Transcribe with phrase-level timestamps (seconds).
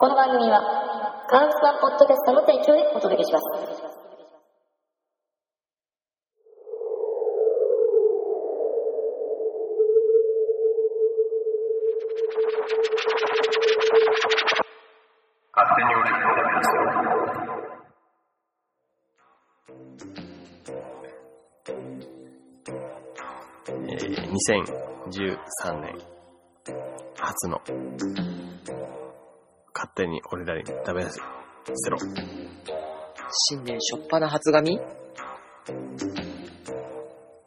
[0.00, 0.60] この番組は、
[1.28, 3.44] カウンスワンポッドキャストの提供でお届けします。
[23.88, 25.98] えー2013年
[27.16, 27.60] 初の
[29.98, 31.10] 手に俺らに食べさ
[31.74, 31.98] せろ。
[33.50, 34.78] 新年初っ端初髪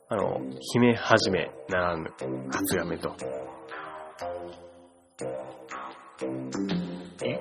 [0.10, 2.12] あの、姫はじめならぬ
[2.52, 3.16] 初亀と。
[7.24, 7.40] え？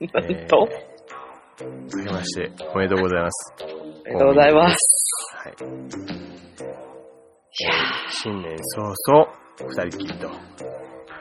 [0.00, 0.68] えなんと、
[1.96, 3.52] 明けましておめでとうございます。
[3.58, 3.64] あ
[4.08, 4.78] りがとうございます。
[5.36, 5.52] はい。
[5.52, 5.56] い
[7.64, 7.72] や
[8.08, 10.30] 新年早々、二人きりと。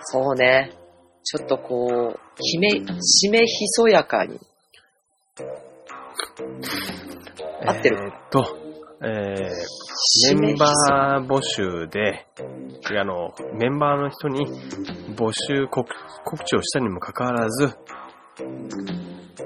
[0.01, 0.71] そうね。
[1.23, 4.39] ちょっとこう、姫、締めひそやかに。
[7.65, 7.97] 合ってる？
[7.97, 8.57] えーっと、
[9.01, 10.93] えー、メンバそ。
[10.93, 12.25] ー募集で、
[12.99, 14.45] あの、メンバーの人に
[15.15, 15.89] 募集告
[16.25, 17.75] 告知をしたにもかかわらず、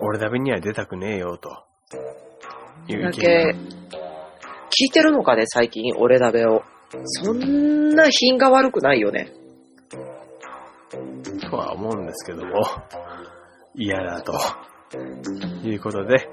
[0.01, 1.49] 俺だべには出たくねえよ、と。
[2.87, 3.55] いう意見だけ、
[3.89, 6.63] 聞いてるのかね、最近、俺だべを。
[7.05, 9.31] そんな品が悪くないよね。
[11.83, 12.63] 思うんですけども、
[13.75, 14.33] 嫌だと。
[15.63, 16.29] いうことで、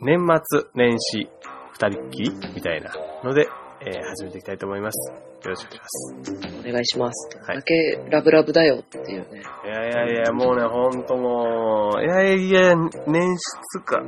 [0.00, 0.18] 年
[0.50, 1.28] 末年始
[1.72, 3.48] 二人っきりみたいなので、
[3.80, 5.12] えー始めていきたいと思います。
[5.12, 6.68] よろしくお願いします。
[6.68, 7.38] お願いします。
[7.38, 7.74] はいだけ
[8.10, 9.42] ラブラブだよっていうね。
[9.64, 12.74] いやいやいや、もうね、ほんともう、いやいや、
[13.06, 14.02] 年始か。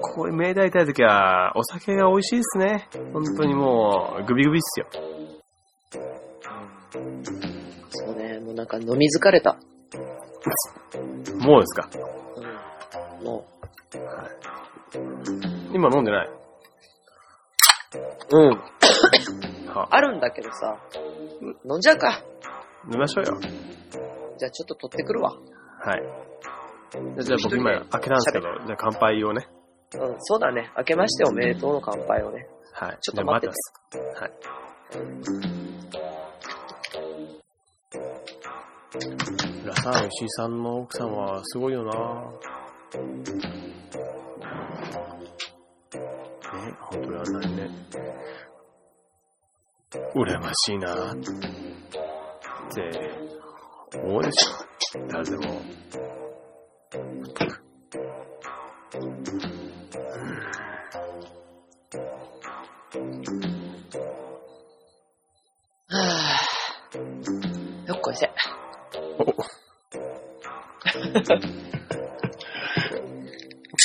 [0.00, 2.88] こういう命題たいときは、お酒が美味しいですね。
[3.12, 4.86] 本当にもう、グビグビっすよ。
[7.90, 9.56] そうね、もうなんか飲み疲れた。
[11.40, 11.88] もうですか？
[13.20, 13.24] うん。
[13.24, 13.46] も
[15.72, 16.28] 今飲んでない？
[16.28, 16.32] う。
[18.32, 18.50] うん。
[19.74, 20.78] はあるんだけどさ、
[21.40, 22.22] 飲んじゃうか。
[22.84, 23.40] 飲みましょうよ。
[24.38, 25.30] じゃあちょっと取ってくるわ。
[25.32, 25.38] は
[25.96, 26.02] い。
[27.22, 29.48] じゃあ僕今開けたんですけど、じゃあ乾杯をね。
[29.94, 30.70] うん、そうだね。
[30.76, 32.46] 明けましておめでとうの乾杯をね。
[32.72, 32.98] はい。
[33.00, 33.72] ちょっと待っててます。
[34.20, 34.26] は
[39.50, 39.53] い。
[39.64, 41.98] 浦さん、石井さんの奥さんはすごいよなね、
[46.80, 47.70] 本当にあんなにね、
[50.14, 51.16] 羨ましいなっ
[52.74, 52.90] て
[53.98, 54.50] 思うでしょ。
[55.08, 55.62] 誰でも。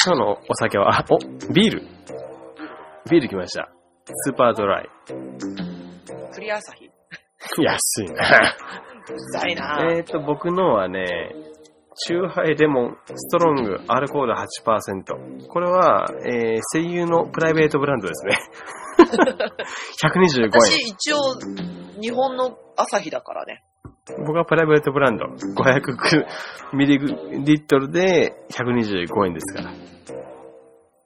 [0.06, 1.20] 今日のお酒は、あ、お、
[1.54, 1.82] ビール。
[3.12, 3.70] ビール来ました。
[4.06, 4.90] スーパードライ。
[6.34, 6.90] クリア朝日。
[7.60, 8.56] 安いな。
[9.12, 11.36] うざいなえっと、僕のはね、
[11.96, 15.48] チューハイレモン、ストロング、アルコール8%。
[15.48, 18.38] これは、えー、声優のプライベートブランドですね。
[20.04, 20.88] 125私円。
[20.88, 21.18] 一応、
[22.02, 23.64] 日本の朝日だからね。
[24.18, 25.26] 僕はプライベートブランド。
[25.26, 26.26] 500
[26.74, 29.74] ミリリットルで125円ですから。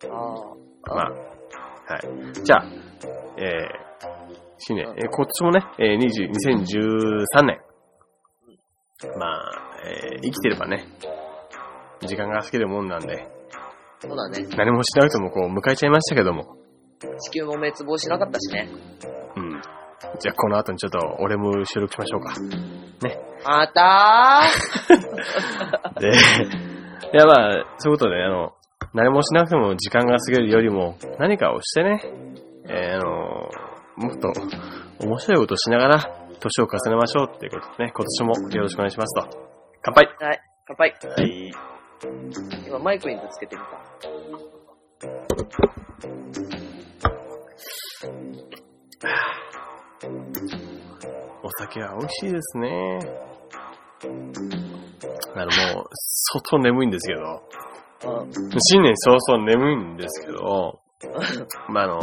[0.10, 0.56] あ
[0.86, 1.12] まあ、
[1.94, 2.34] はい。
[2.44, 2.66] じゃあ、
[3.38, 4.06] えー、
[4.58, 7.62] 新年、えー今年もね、えー、20 2013年。
[9.18, 9.52] まあ、
[9.86, 10.88] えー生きてればね、
[12.02, 13.28] 時間が過ぎるもんなんで、
[14.00, 14.46] そうだね。
[14.58, 16.58] 何もしなくてもこう迎えちゃいましたけども、
[17.20, 18.70] 地球も滅亡しなかったしね。
[19.36, 19.62] うん。
[20.20, 22.34] じゃあこの後にちょっと俺も収録しましょうか。
[23.46, 24.42] また？
[26.00, 26.12] で、い
[27.14, 28.54] やまあ、そういうことで、あの、
[28.94, 32.02] 何もしなくても時間が過ぎるよりも、何かをしてね、
[32.70, 33.50] えーあの、
[33.98, 34.32] もっと
[35.06, 36.00] 面白いことをしながら、
[36.40, 39.30] 年を重ねましょうっていうことでね、今年もよろしくお願いしますと。
[39.82, 40.94] 乾杯ーはい、乾杯。
[41.18, 41.52] はい。
[42.68, 43.68] 今マイクにぶつけてみた。
[51.44, 53.00] お酒は美味しいですね。
[55.36, 57.42] あの、もう、相当眠いんですけど、
[58.06, 58.32] うん。
[58.60, 60.82] 新年早々眠いんですけど、
[61.70, 62.00] まあ、あの、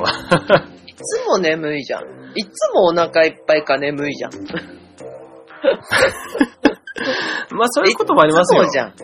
[0.87, 2.05] いつも眠いじゃん。
[2.35, 4.33] いつもお腹いっぱいか眠いじゃん。
[7.53, 8.63] まあ、そういうこともありますよ。
[8.63, 8.95] そうじゃん。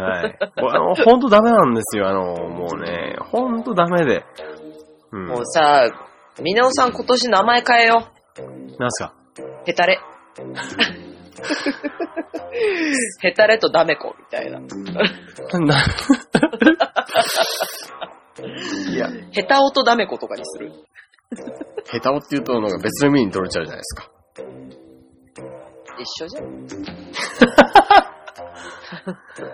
[0.00, 0.38] はい。
[0.56, 2.08] あの、ほんとダメなんですよ。
[2.08, 4.24] あの、もうね、ほんとダメで。
[5.12, 5.26] うん。
[5.26, 5.90] もうさ、
[6.40, 8.06] みなおさん今年名前変えよ
[8.78, 9.12] なんすか？
[9.38, 9.42] う。
[9.66, 10.00] ヘタレ。
[13.20, 14.58] ヘタレとダメコみたいな。
[14.60, 14.66] な、
[18.90, 20.72] いや、ヘタオとダメコとかにする。
[21.86, 24.10] 下手をって言うと、なんか別の意味に取れちゃうじゃないですか。
[25.98, 26.66] 一緒じゃん。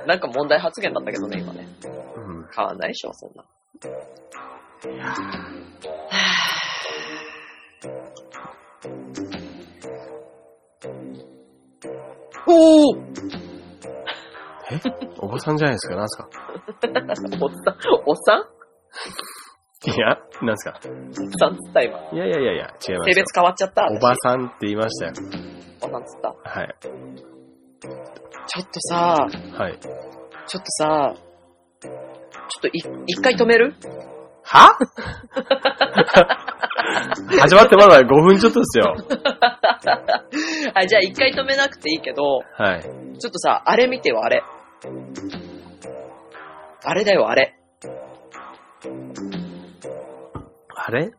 [0.06, 1.68] なんか問題発言だったけどね、今ね。
[2.16, 2.48] うん。
[2.54, 3.44] 変わんないでしょ、そんな。
[12.46, 12.96] おお
[14.70, 14.80] え？
[15.18, 15.96] おばさんじゃないですか？
[15.96, 16.28] なんすか？
[17.40, 17.76] おっさん、
[18.06, 18.44] おっさん？
[19.90, 20.80] いや、なんすか？
[20.84, 20.90] おっ
[21.38, 21.98] さんっつった今。
[22.12, 23.02] いやいやいやいや、違いますよ。
[23.04, 23.86] 性別変わっちゃった。
[23.90, 25.12] おばさんって言いましたよ。
[25.82, 26.28] おばさんっつった。
[26.28, 26.74] はい。
[28.46, 29.26] ちょっとさ、
[29.58, 29.78] はい。
[29.80, 31.14] ちょっとさ、
[31.82, 32.70] ちょっとい
[33.06, 33.74] 一回止める？
[34.42, 34.78] は？
[37.40, 38.94] 始まってまだ5分ちょっとですよ。
[40.74, 42.82] あ、じゃあ一回止めなくていいけど、はい。
[43.18, 44.42] ちょっとさ、あれ見てよ、あれ。
[46.84, 47.54] あれだよ、あれ。
[50.76, 51.10] あれ？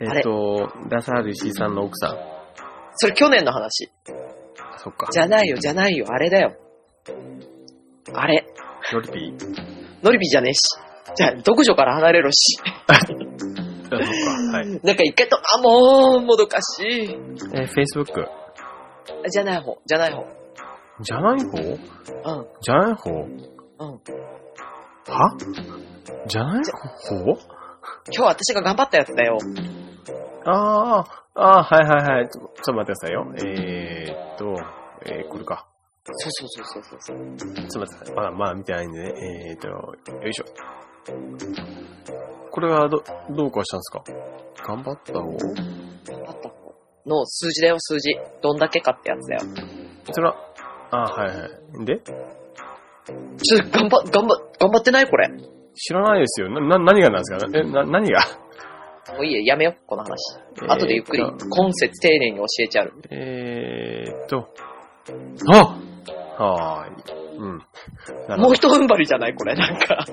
[0.00, 2.18] えっ、と、ラサール石井さんの奥さん。
[2.96, 3.90] それ去年の話。
[4.60, 5.08] あそっか。
[5.10, 6.54] じゃないよ、じゃないよ、あれだよ。
[8.14, 8.46] あれ。
[8.92, 10.02] ロリピー？
[10.02, 10.60] ノリビじゃねえし。
[11.16, 12.58] じゃあ、独女から離れろし。
[13.90, 14.06] あ、そっ
[14.52, 14.58] か。
[14.58, 14.66] はい。
[14.68, 17.10] なんか一回と、あ、もう、もどかしい。
[17.54, 18.28] えー、Facebook？
[19.30, 20.26] じゃない方、じゃない方。
[21.00, 21.58] じゃない方？
[21.58, 23.10] うん、じゃない方？
[23.10, 23.26] うん。
[25.06, 25.36] は？
[26.26, 26.68] じゃない方？
[28.12, 29.38] 今日私が頑張ったやつだよ。
[30.44, 32.28] ああ、ああ、はいはいはい。
[32.28, 33.26] ちょちょっと待ってくださいよ。
[33.36, 34.44] えー、っと、
[35.06, 35.66] えー、これか。
[36.04, 37.16] そうそうそうそうそう。
[37.36, 38.14] ちょっと待ってください。
[38.14, 39.12] まだ、まだ見てないんでね。
[39.48, 40.44] えー、っと、よいしょ。
[42.58, 44.02] これはど、どうかしたんですか？
[44.66, 45.30] 頑張った方？
[45.30, 45.36] 頑
[46.24, 46.74] 張った方
[47.06, 48.16] の数字だよ、数字。
[48.42, 49.42] どんだけかってやつだよ。
[50.10, 50.36] それは、
[50.90, 51.84] ああ、はいはい。
[51.84, 51.98] で？
[52.00, 52.14] ちょ
[53.64, 55.08] っと頑張、頑張、頑張ってない？
[55.08, 55.28] これ。
[55.28, 55.36] も
[55.74, 56.50] 知らないですよ。
[56.50, 57.46] な、な、何がなんですか？
[57.56, 58.18] え、な、何が？
[59.20, 60.16] ういいや、やめよ、この話。
[60.60, 62.92] えー後でゆっくり、今節丁寧に教えちゃう。
[63.10, 64.48] えーっと、
[65.46, 65.76] あ
[66.44, 67.38] はーい。
[67.38, 67.62] うん。
[68.40, 69.34] もう一踏ん張りじゃない？
[69.36, 70.04] これ、なんか。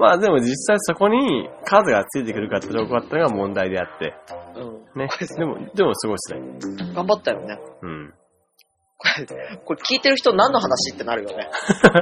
[0.00, 4.14] まあでも実際そこに数がついてくるかどうかってのが問題であって。
[4.56, 4.98] うん。
[4.98, 5.08] ね。
[5.36, 6.94] でも、でもすごいですね。
[6.94, 7.58] 頑張ったよね。
[7.82, 8.14] うん。
[8.96, 9.26] これ、
[9.66, 11.50] これ聞いてる人何の話ってなるよね。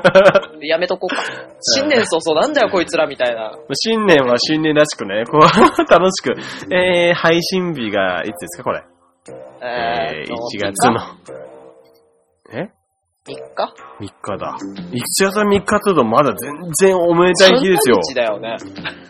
[0.62, 1.22] やめとこうか。
[1.60, 3.52] 新年早々なんだよこいつらみたいな。
[3.74, 5.40] 新年は新年らしくね、 こう、
[5.92, 6.34] 楽しく。
[6.72, 8.84] えー、配信日がいつですか、これ？
[9.60, 11.00] えー、と1月の。
[12.52, 12.77] え？
[13.28, 14.56] 3日 ?3 日だ。
[14.90, 17.96] 1月3日というとまだ全然おめでたい日ですよ。
[18.08, 18.56] 日だよね。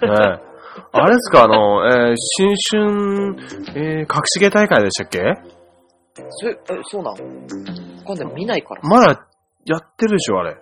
[0.03, 0.49] はい
[0.91, 3.37] あれですか、あの、えー、新春、
[3.75, 5.19] えー、隠し芸大会でしたっけ？
[6.31, 7.17] そえ、えそうなの？
[8.05, 8.83] 今度見ないから。
[8.83, 9.27] まだ
[9.65, 10.57] やってるでしょ、あれ。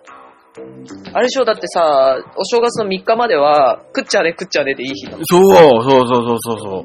[1.13, 1.45] あれでしょ？
[1.45, 5.23] だってさ、お正月の3日までは、食っちゃね食っちゃねでいい日なの。
[5.23, 6.83] そう、そうそうそうそうそう。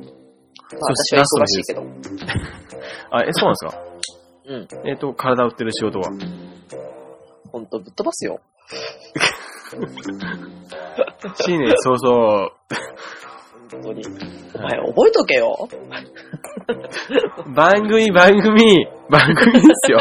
[0.78, 1.82] まあ私は忙しいけど。
[3.10, 3.82] あ、え、そうなんですか？
[4.84, 4.88] うん。
[4.88, 6.10] えっ、と、体売ってる仕事は？
[7.52, 8.40] ほんとぶっ飛ばすよ。
[11.44, 12.50] 新年早々、
[13.70, 14.02] 本当に。
[14.54, 15.68] お前覚えとけよ。
[17.54, 20.00] 番組、番組、番組ですよ。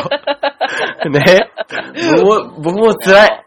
[1.12, 1.52] ね。
[2.16, 3.46] 僕も、僕も辛い。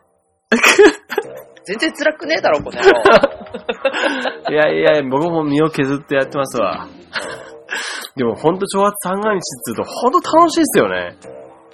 [1.64, 3.00] 全然辛くねえだろ、この野郎。
[4.50, 6.88] いやいや、僕も身を削ってやってますわ。
[8.16, 11.16] でもほんと正月三が日って言うとほんと楽しいですよね。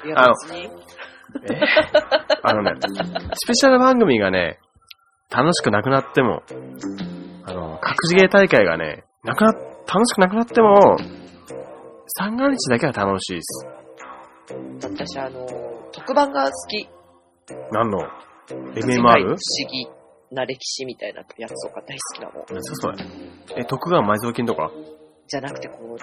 [0.05, 0.80] いや別に。
[1.51, 1.61] え
[2.43, 2.73] あのね、
[3.35, 4.59] スペシャル番組がね、
[5.31, 6.43] 楽しくなくなっても、
[7.45, 10.97] あの、隠し芸大会がね、なくな、楽しくなくなっても、
[12.19, 13.67] 三が日だけは楽しいです。
[14.83, 15.47] 私、あの、
[15.93, 16.89] 特番が好き。
[17.71, 17.99] 何の
[18.75, 19.23] ?MMR?
[19.23, 19.37] 不思
[19.71, 19.89] 議
[20.33, 22.45] な歴史みたいなやつとか大好きなの。
[22.49, 22.95] 何ですか
[23.49, 23.63] それ。
[23.63, 24.71] え、徳川埋蔵金とか？
[25.29, 25.99] じゃなくて、こう、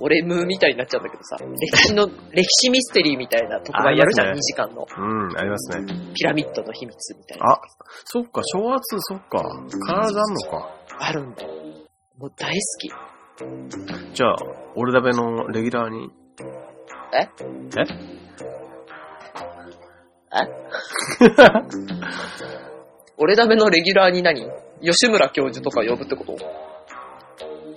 [0.00, 4.86] 俺ムーみたいになっちゃうんだけどさ、歴史の、歴史ミステリーみたいな特番やるじゃん、2あります時間の。
[4.96, 5.00] う
[5.34, 5.86] ん、ありますね。
[6.14, 7.52] ピラミッドの秘密みたいな。
[7.52, 7.60] あ、
[8.04, 9.42] そっか、正月、そっか。
[9.64, 10.74] 必ずあんのか。
[10.98, 11.50] あるんだよ。
[12.18, 12.90] もう大好き。
[14.14, 14.36] じゃあ、
[14.74, 16.10] 俺だべのレギュラーに。
[17.12, 17.22] え？
[17.22, 18.00] え？
[23.18, 24.46] 俺ダメのレギュラーに何？
[24.82, 26.69] 吉村教授とか呼ぶってこと？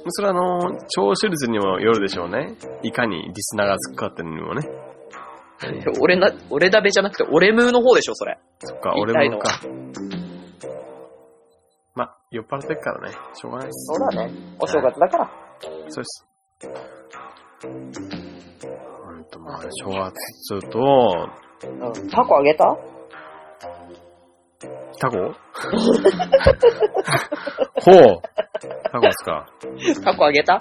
[0.07, 2.55] それはあの、聴取率にもよるでしょうね。
[2.83, 4.67] いかにリスナーがつくかっていうのにもね。
[6.01, 8.37] 俺な、俺ダメじゃなくて俺ムーの方でしょ、それ。
[8.59, 9.59] そっか、俺もか。
[11.95, 13.15] ま、酔っ払ってっからね。
[13.33, 13.93] しょうがないです。
[13.93, 14.33] そうだね。
[14.59, 15.31] お正月だから。
[15.87, 16.27] そうです。
[19.31, 20.79] とまあ、正月と、
[21.63, 22.09] うん。
[22.09, 22.77] タコあげた？
[25.03, 25.17] タコ
[27.81, 28.21] ほう。
[28.91, 29.45] タコですか。
[30.03, 30.59] タコあげた？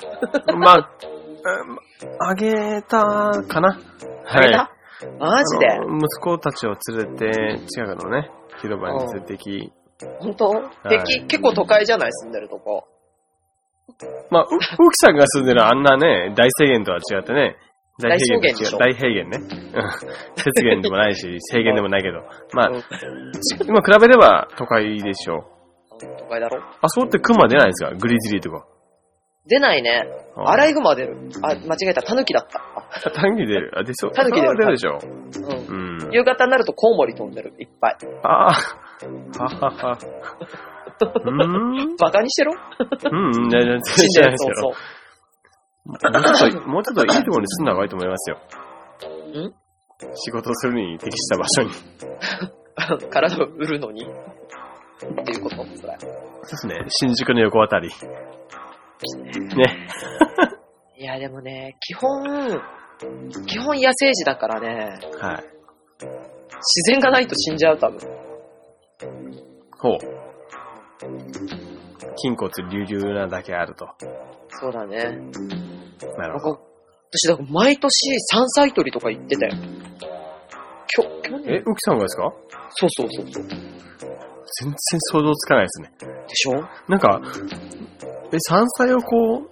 [0.57, 0.85] まあ、うん
[2.19, 3.79] あげたかな。
[4.27, 4.73] あげた？
[5.21, 5.67] マジで？
[5.87, 8.31] 息子たちを連れて、近くのね、
[8.61, 9.73] 広場に連れてき、
[10.19, 10.53] 本当？
[10.89, 12.13] 敵、結構都会じゃない？
[12.13, 12.89] 住んでるとこ。
[14.31, 14.59] まあ、う、 浮
[14.95, 17.57] さんが住んでるあんなね、大制限とは違ってね、
[18.01, 18.71] 大平原と違う。
[18.73, 19.39] 大大平原ね。
[19.39, 19.91] うん
[20.37, 22.21] 雪原でもないし、 制限でもないけど。
[22.55, 22.83] まあう、ん
[23.67, 25.45] 今比べれば都会でしょ。
[26.19, 27.91] 都会だろあそこって熊出ないんですか？
[27.95, 28.65] グリズリーとか。
[29.47, 30.05] 出ないね。
[30.37, 31.17] あアライグマ出る。
[31.43, 32.03] あ、間違えた。
[32.03, 32.61] タヌキだった。
[32.61, 33.73] あタヌキ出る。
[33.77, 34.13] あ、出そう。
[34.13, 34.99] タヌキ出るあ出るでしょ？
[35.69, 36.05] うん。
[36.05, 36.13] うん。
[36.13, 37.53] 夕方になるとコウモリ飛んでる。
[37.59, 37.97] いっぱい。
[38.23, 38.53] ああ。
[39.39, 39.99] ははは。
[41.03, 41.97] うーん。
[41.97, 44.71] バカにしてろうん、全然新知らない年ですけど。
[44.71, 44.77] 早
[45.85, 46.21] もうちょっと、
[46.69, 48.39] もうちょっといいところに住んだ方がいいと思いますよ。
[49.35, 49.49] 々。
[49.49, 49.55] ん？
[50.15, 51.71] 仕事するに適した場所に。
[53.11, 54.05] 体を売るのに？
[54.05, 54.07] っ
[55.25, 55.57] ていうこと？
[55.57, 55.75] それ。
[55.75, 55.91] そう
[56.43, 56.85] ですね。
[56.89, 57.89] 新宿の横あたり。
[57.89, 57.95] ね。
[60.97, 62.61] いや、でもね、基本、
[63.47, 65.43] 基本野生児だからね、はい。
[65.99, 66.13] 自
[66.93, 67.99] 然がないと死んじゃう、多分。
[69.79, 69.99] ほう。
[72.17, 73.89] 筋骨隆々なだけあると。
[74.61, 75.19] そうだね。
[76.19, 76.61] なるほど。
[77.11, 77.93] 私、だから毎年
[78.33, 79.53] 山菜採りとか行ってたよ。
[80.89, 82.33] きょ、去年え、浮さんがですか？
[82.75, 83.43] そうそうそうそう。
[83.45, 83.55] で
[84.61, 84.75] 全然
[85.13, 85.93] 想像つかないですね。
[86.29, 86.65] しょ？
[86.89, 87.21] なんか、
[88.33, 89.49] え、山菜をこう、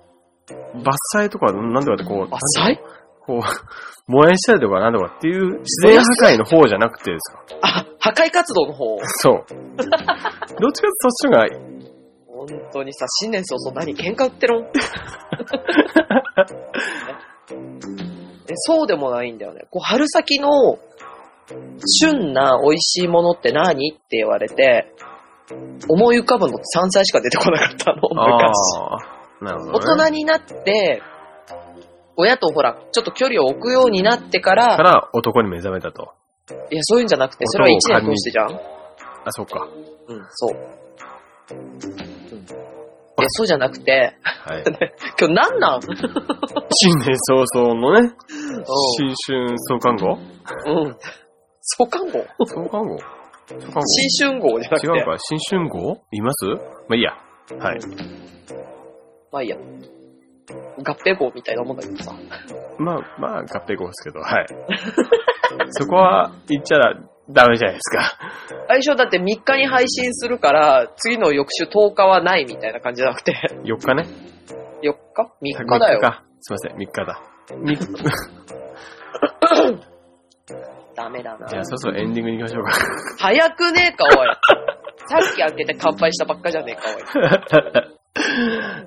[0.78, 2.78] 伐採とか、なんとかってこう、あ、菜
[3.20, 3.40] こう、
[4.10, 7.44] 燃やしたりとかなんとかっていう自然破壊の方じゃなくてですか？
[7.62, 8.98] あ、破壊活動の方？
[9.04, 9.34] そう。
[9.80, 11.48] どっちかとそっちの方が、
[12.40, 14.64] 本当にさ、新年早々何喧嘩売ってるん
[18.48, 19.66] えそうでもないんだよね。
[19.70, 20.78] こう、春先の
[22.02, 23.92] 旬な美味しいものって何？
[23.92, 24.94] って言われて、
[25.88, 28.18] 思い浮かぶのって山菜しか出てこなかったの、昔。
[28.78, 30.04] ああ、なるほ大ど、ね。
[30.04, 31.02] 人になって、
[32.16, 36.14] 親とほら、ちょっと距離を置くようになってから、から男に目覚めたと。
[36.70, 38.52] いや、そういうんじゃなくて、それは一年通してじゃん
[39.26, 39.68] あ、そっか。
[40.08, 40.56] うん、そう。
[43.20, 43.22] うん。
[43.22, 44.64] いや、 そうじゃなくて、はい。
[45.18, 45.80] 今日何なん？
[45.82, 48.12] 新年早々のね、う
[48.98, 50.14] 新春創刊号？
[50.16, 50.86] ん。
[50.86, 50.96] うん。
[51.62, 52.24] 創刊号？
[52.46, 52.98] 創刊号？
[53.48, 54.86] 新春号じゃなくて。
[54.88, 55.94] 号違うか新春号？
[56.12, 56.46] 言います？
[56.46, 56.58] ま
[56.90, 57.12] あいいや。
[57.58, 57.78] はい。
[59.32, 59.56] まあいいや。
[60.82, 62.12] 合併号みたいなもんだけどさ。
[62.78, 64.46] まあ、まあ、合併号ですけど、はい。
[65.70, 66.78] そこは言っちゃ
[67.32, 68.18] ダメじゃないですか。
[68.68, 73.34] 最初だって3日に配信するから、次の翌週10日はないみたいな感じじゃなくて、
[73.64, 74.06] 4日ね。
[74.82, 76.00] 4日 ?3 日だよ。
[76.00, 76.22] か。
[76.40, 77.20] すいません、3日だ。
[80.96, 81.46] ダメだな。
[81.46, 82.72] ゃあ、そろそろエンディングに行きましょうか。
[83.18, 84.26] 早くねえか、おい。
[85.06, 86.94] さっき開けて乾杯したばっかじゃねえか、おい。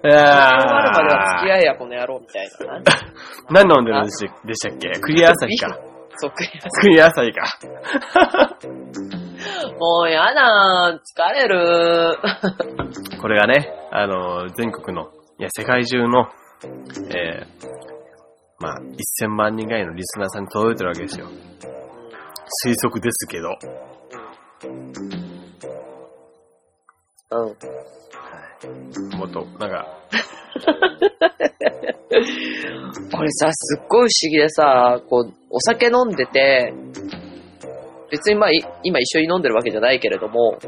[0.06, 2.82] いやー終わるまでは付き合いや、この野郎、みたいな。
[3.50, 4.92] 何飲んでるんでしでしたっけ？
[5.00, 5.76] クリア朝日か。
[6.18, 7.60] そっくりやクリア朝日か。
[9.80, 13.22] もうやだー、疲れるー。
[13.22, 16.28] これがね、あの、全国の、いや、世界中の、
[17.16, 17.74] えー、
[18.60, 18.80] まあ、
[19.22, 21.28] 1000万人ぐらいのリスナーさんに届いてるわけですよ。
[22.66, 23.58] 推測ですけど。
[27.34, 27.56] う
[29.16, 29.18] ん。
[29.18, 29.88] もっと、なんか、
[33.12, 36.74] これさ、すっごい不思議でさ、こう、お酒飲んでて、
[38.12, 40.60] 別にまあ、い今一緒に飲んでるわけじゃないけれども、はい。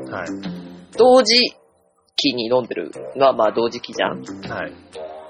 [0.97, 1.53] 同時
[2.15, 4.23] 期に飲んでるのはまあ同時期じゃん。
[4.49, 4.73] はい。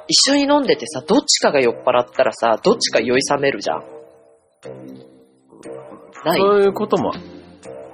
[0.07, 3.83] 一緒に飲んでてさ、どっちかが酔っ払ったらさ、どっちか酔い冷めるじゃん。
[6.23, 7.11] ないそういうことも、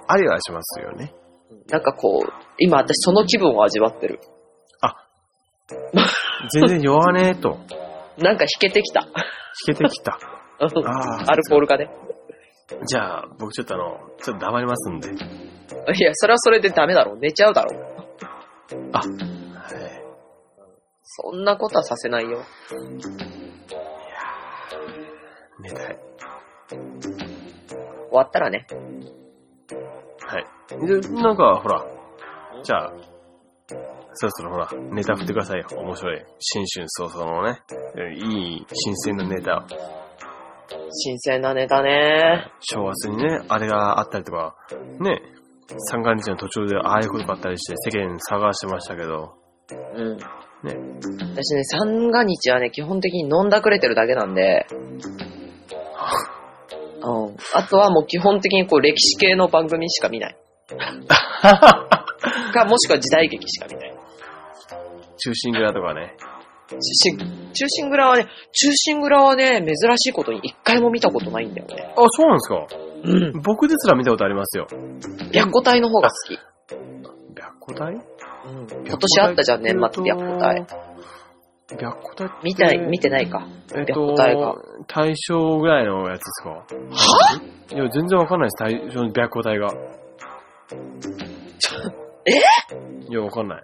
[0.07, 1.15] ありはしますよね。
[1.69, 4.19] なんかこう、今私その気分を味わってる。
[6.49, 7.59] 全然酔わねえと。
[8.17, 9.01] なんか弾けてきた。
[9.01, 9.11] 弾
[9.67, 10.17] けてきた。
[10.59, 10.65] ア
[11.35, 11.89] ルコールがね。
[12.87, 15.09] じゃあ、僕ちょっとあの、ちょっと黙りますんで。
[15.09, 15.13] い
[16.01, 17.15] や、それはそれでダメだろ。
[17.17, 17.71] 寝ちゃうだろ。
[18.93, 19.07] あ、はい。
[21.03, 22.43] そんなことはさせないよ。
[25.59, 25.99] 寝たい。
[26.69, 26.79] 終
[28.11, 28.65] わったらね。
[30.31, 30.45] はい。
[30.87, 31.85] で、なんか、ほら、
[32.63, 32.93] じゃあ、
[34.13, 35.67] そろそろほら、ネタ振ってくださいよ。
[35.77, 36.25] 面白い。
[36.39, 37.61] 新春早々のね、
[37.97, 39.65] えいい、新鮮なネタ。
[40.89, 42.49] 新鮮なネタね。
[42.61, 44.55] 正月にね、あれがあったりとか、
[44.99, 45.21] ね、
[45.89, 49.33] 三が日の途中でああいうことがあったりして世間騒がしてましたけど、
[49.95, 50.17] うん。
[50.17, 50.75] ね、
[51.33, 54.67] 私ね、三が日はね、基本的に飲んだくれてるだけなんで、
[57.03, 57.35] うん。
[57.55, 60.37] あとはもう基本的にこう歴史系の番組しか見ない。
[62.53, 63.93] か、もしくは時代劇しか見ない。
[65.17, 66.15] 中心蔵とかね。
[66.69, 67.17] 中心、
[67.53, 71.93] 中心蔵はね、中心蔵はね、珍しいことに一回も見たことないんだよね。
[71.97, 72.67] あ、そうなんですか？
[73.03, 73.41] うん。
[73.41, 74.67] 僕ですら見たことありますよ。
[75.33, 76.39] 白虎隊の方が好き。
[77.59, 77.93] 白虎隊？
[77.93, 77.97] う
[78.83, 78.85] ん。
[78.87, 80.65] 今年あったじゃん、年末白虎隊。。
[81.77, 83.47] 白虎隊って見たい、見てないか。
[83.75, 86.49] えっ白虎隊がと、大正ぐらいのやつですか？
[86.49, 86.63] は？
[87.69, 89.73] いや、全然わかんないです、大正の白虎隊が。
[92.25, 92.31] え？
[93.09, 93.63] いや、わかんない。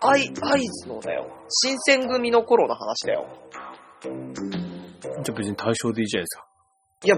[0.00, 1.26] アイ、アイズのだよ。
[1.48, 3.26] 新選組の頃の話だよ。
[4.02, 6.46] じゃあ別に大正でいいじゃないですか。
[7.04, 7.16] いや、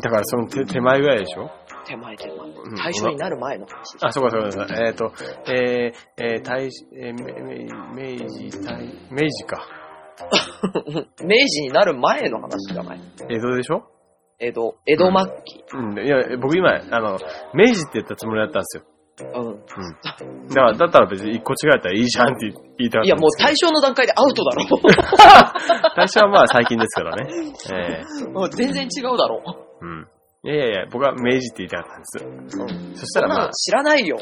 [0.00, 1.50] だからその手手前ぐらいでしょ？
[1.86, 2.54] 手前手前ん。
[2.76, 3.96] 対象になる前の話。
[4.02, 4.74] あ、そうかそうかそうか。
[4.86, 5.12] えっ、と、
[5.48, 6.66] えー、えー、大、
[6.96, 8.76] えー、明治、大、
[9.10, 9.66] 明治か。
[11.24, 13.00] 明治になる前の話じゃない。
[13.28, 13.82] 江戸でしょ？
[14.38, 15.64] 江戸、江戸末期。
[15.74, 15.98] うん。
[15.98, 17.18] いや、僕今、あの、
[17.54, 18.84] 明治って言ったつもりだったんですよ。
[19.20, 20.48] うん。
[20.48, 23.06] だから、だったら別に一個違ったらいいじゃんって言いたかった。
[23.06, 24.64] いや、もう対象の段階でアウトだろ。
[25.96, 27.28] 大正はまあ最近ですからね。
[27.74, 29.42] ええ もう全然違うだろ。
[29.80, 30.08] うん。
[30.42, 32.58] いやいやいや、僕は明治って言いたかったんです。
[32.58, 32.96] うん。
[32.96, 34.18] そしたらまあそんなの、知らないよ。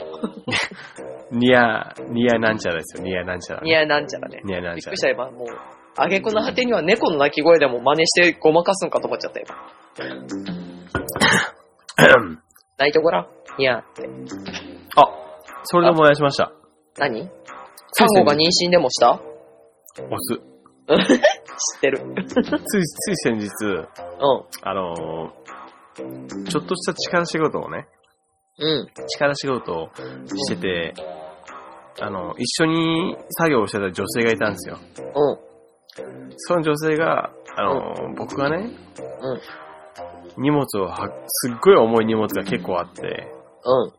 [1.30, 3.04] ニア、ニアなんちゃらですよ。
[3.04, 3.62] ニアなんちゃら。
[3.62, 4.40] ニヤなんちゃらね。
[4.44, 5.00] ニアなんちゃらびっくりし。
[5.00, 5.48] た今、もう、
[5.96, 9.54] あげくの果てには猫の鳴き声でも真似してごまかすんかと思っちゃった今。
[12.78, 13.26] 泣いてごらん。
[13.58, 14.08] ニヤって。
[14.96, 15.08] あ、
[15.64, 16.52] それで思い出しました。
[16.98, 17.28] 何？
[17.96, 19.12] 看護が妊娠でもした？
[19.12, 19.20] オ
[20.18, 20.40] ス。
[20.88, 21.98] 知ってる。
[21.98, 23.88] つい、つい先日、う
[24.62, 25.47] あのー
[25.98, 27.86] ちょっとした力仕事をね、
[28.58, 28.64] ん。
[28.64, 28.88] うん。
[29.08, 29.90] 力仕事を
[30.26, 30.94] してて、
[32.00, 34.78] あの、一緒に作業をしてた女性がいたんですよ。
[35.14, 35.38] うん。
[36.36, 38.70] その女性が、あのー僕がね、
[40.36, 40.42] うん。
[40.42, 43.32] 荷物をは、すっごい重い荷物が結構あって、
[43.64, 43.92] うん。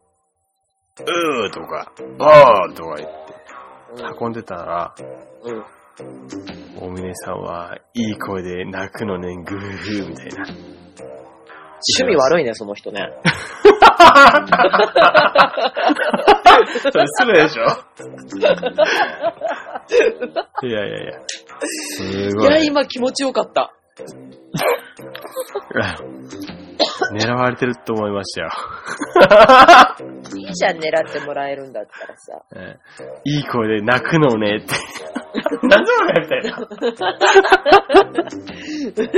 [1.06, 4.96] うーとか、あーとか言って、運んでたら、
[5.44, 5.64] うん。
[6.80, 10.46] 大峰さんはいい声で泣くのね、グーフーみたいな。
[11.98, 13.10] 趣味悪いね、その人ね。
[16.92, 17.64] それ失礼でしょ
[20.64, 21.14] いやいやいや。
[21.62, 22.48] すごい。
[22.48, 23.74] いや、今気持ちよかった。
[27.14, 28.50] 狙われてると思いましたよ。
[30.36, 32.42] いいじゃん、狙ってもらえるんだったらさ。
[32.56, 34.76] ええいい声で泣くのねって。
[35.64, 36.68] なんで俺みたいな。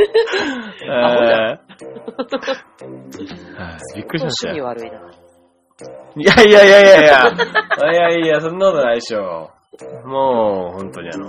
[0.04, 1.60] えーはい
[3.95, 4.56] びっくりしましたよ。
[4.56, 5.00] 趣味悪いな。
[6.15, 7.32] いやいやいやいやいや。
[7.91, 9.52] いやいや、そんなことないでしょ。
[10.06, 11.28] もう、本当にあの、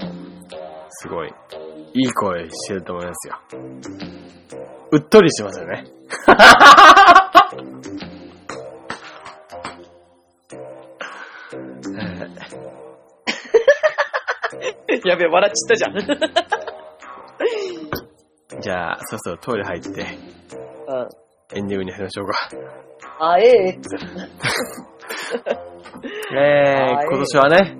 [0.90, 1.33] すごい、
[1.95, 3.38] いい声してると思いますよ。
[4.90, 5.85] うっとりしてますよね。
[15.09, 15.98] やべえ、笑っちゃったじゃん。
[18.62, 19.88] じゃあ、そろそろトイレ入って、
[20.88, 21.09] うん。
[21.55, 22.33] エンディングに入りましょうか。
[23.18, 23.78] あ、ええ
[26.35, 27.76] え今年はね、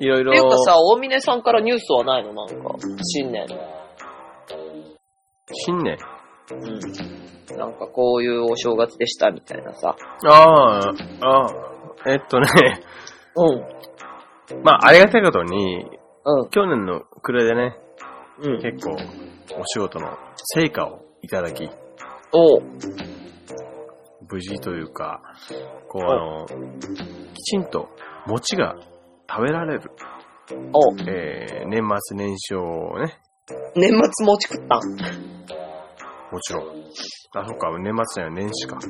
[0.00, 2.32] いろいろっていうかさ、大峰さんからニュースはないの？
[2.34, 2.54] なんか、
[3.02, 3.46] 新年。
[5.52, 5.96] 新年？
[6.52, 6.80] うん。
[7.58, 9.96] なんかこういうお正月でしたみたいなさ。
[10.26, 10.78] ああ、
[11.20, 11.50] ああ、
[12.06, 12.46] えっとね、
[13.36, 13.64] うん。
[14.62, 15.86] まあ、ありがたいことに、
[16.24, 16.50] うん。
[16.50, 17.76] 去年の暮れでね、
[18.42, 18.60] うん。
[18.60, 20.16] 結構、お仕事の
[20.54, 21.68] 成果をいただき、
[22.32, 22.62] おう。
[24.30, 25.22] 無事というか、
[25.88, 26.46] こう、あの、
[27.34, 27.88] きちんと
[28.26, 28.76] 餅が
[29.28, 29.90] 食べられる、
[30.72, 30.96] おう。
[31.08, 33.18] えー、年末年始をね、
[33.74, 34.80] 年末餅食ったん？
[36.30, 36.66] もちろん。
[37.34, 38.78] あ、そっか、年末じゃない、年始か。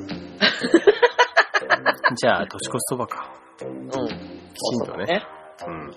[2.15, 3.31] じゃあ、年越しそばか。
[3.63, 3.89] うん。
[3.89, 5.23] きちんとね、
[5.67, 5.95] うん。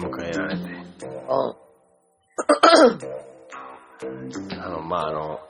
[0.00, 0.62] 迎えられて。
[0.62, 0.70] うん。
[4.60, 5.40] あの、まあ、あの、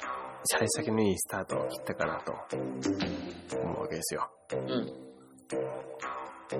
[0.44, 2.32] 幸先のいいスタートを切ったかなと
[3.56, 4.30] 思うわけですよ。
[4.52, 4.92] うん。
[6.54, 6.58] え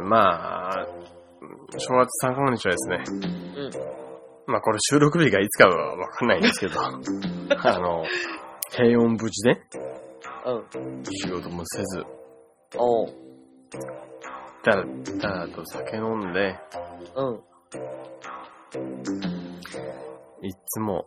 [0.00, 0.86] ー、まあ、
[1.76, 3.04] 正月三が日はですね、
[3.56, 3.70] うん。
[4.46, 6.90] まあこれ収録日がいつかはわかんないんですけど、あ
[7.78, 8.04] の、
[8.70, 9.60] 平穏無事で、
[10.46, 11.02] うん。
[11.04, 12.04] 仕事もせず、
[12.76, 13.08] おう。
[14.64, 14.84] だら
[15.18, 16.58] だらと酒飲んで、
[17.16, 17.42] うん。
[20.42, 21.06] いつも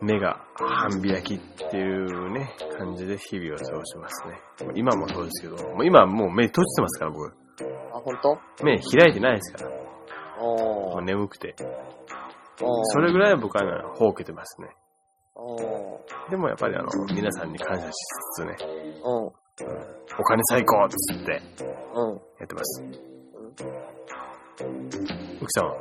[0.00, 4.40] 目が半開きっていうね、感じで日々を過ごしますね。
[4.74, 7.32] 今もそうですけど、もう今はもう目閉じてますから僕。
[7.94, 9.70] あ、ほんと目開いてないですから。
[10.40, 11.04] おもうう。
[11.04, 11.54] 眠くて。
[12.62, 14.68] おうそれぐらい僕は今、ほうけてますね。
[15.34, 17.92] おーでもやっぱりあの、皆さんに感謝し
[18.36, 18.56] つつね、
[19.04, 19.39] うん。
[20.18, 21.40] お金最高っつって
[21.94, 22.20] うん。
[22.38, 22.82] やってます。
[22.82, 22.90] う
[25.46, 25.80] きさんはも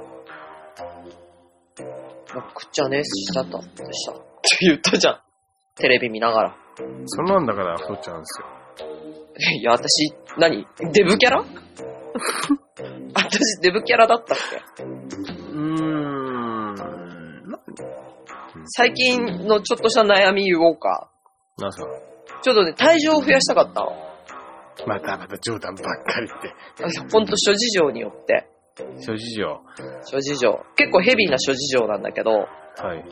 [2.38, 3.64] うくっちゃねえしちゃったで
[3.94, 4.12] した。
[4.14, 4.22] って
[4.62, 5.20] 言ったじゃん。
[5.76, 6.56] テレビ見ながら。
[7.06, 8.48] そんなんだから太っちゃうんですよ。
[9.60, 10.66] いや、私、何？
[10.94, 11.44] デブキャラ？
[13.16, 14.38] 私、デブキャラだったっ
[14.78, 14.84] け？
[14.84, 14.90] うー
[16.72, 16.76] ん。
[18.66, 21.10] 最近のちょっとした悩み言おうか。
[21.58, 21.88] なんすか？
[22.42, 23.92] ちょっとね、体重を増やしたかったの。
[24.88, 26.54] またまた冗談ばっかりって。
[27.12, 28.48] ほんと諸事情によって。
[29.02, 29.62] 諸事情。
[30.06, 30.60] 諸事情。
[30.78, 32.46] 結構ヘビーな諸事情なんだけど、は
[32.96, 33.06] い。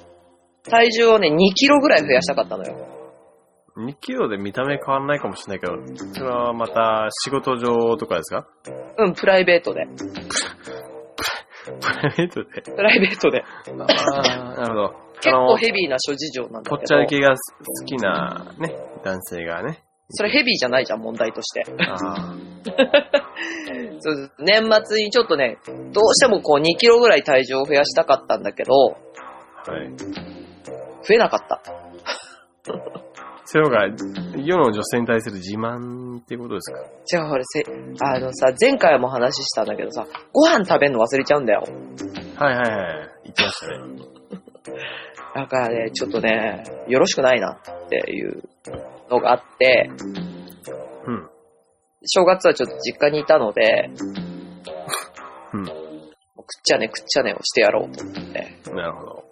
[0.63, 2.87] 体重をね、2キロぐらい増やしたかったのよ。
[3.77, 5.73] 2キロで見た目変わらないかもしれないけど、
[6.13, 8.47] それはまた仕事上とかですか？
[8.97, 9.85] うん、プライベートで。
[11.79, 12.61] プライベートで。
[12.61, 13.43] プライベートで。
[13.43, 13.85] あ
[14.55, 15.07] あ、なるほど。
[15.21, 16.77] 結構ヘビーな諸事情なんだけど。
[16.77, 19.83] ぽっちゃり系が好きなね、男性がね。
[20.09, 21.65] それヘビーじゃないじゃん、問題として。
[21.89, 22.35] あ
[23.99, 28.97] そう年末にちょっとね、どうしてもこう2キロぐらい体重を増やしたかったんだけど、
[29.67, 29.89] あ、はい。
[29.97, 31.61] 増えなかった。
[33.49, 33.87] それが
[34.35, 36.79] 世の女性に対する自慢っていうことですか？
[37.05, 37.65] じゃあ、俺せ、
[38.01, 41.63] あのさ、前回も話したんだけどさ、ご飯食べるの忘れちゃうんだよ。
[42.35, 43.09] はいはいはい。
[43.23, 43.73] 言ってましたね。
[45.33, 48.43] だからね、ちょっとね、よろしくないなっていう
[49.09, 49.89] のがあって、
[51.05, 51.29] うん。
[52.05, 53.89] 正月はちょっと実家にいたので、
[55.53, 55.63] うん。
[55.63, 59.26] もうくっちゃねくっちゃねをしてやろうと思って、なるほど。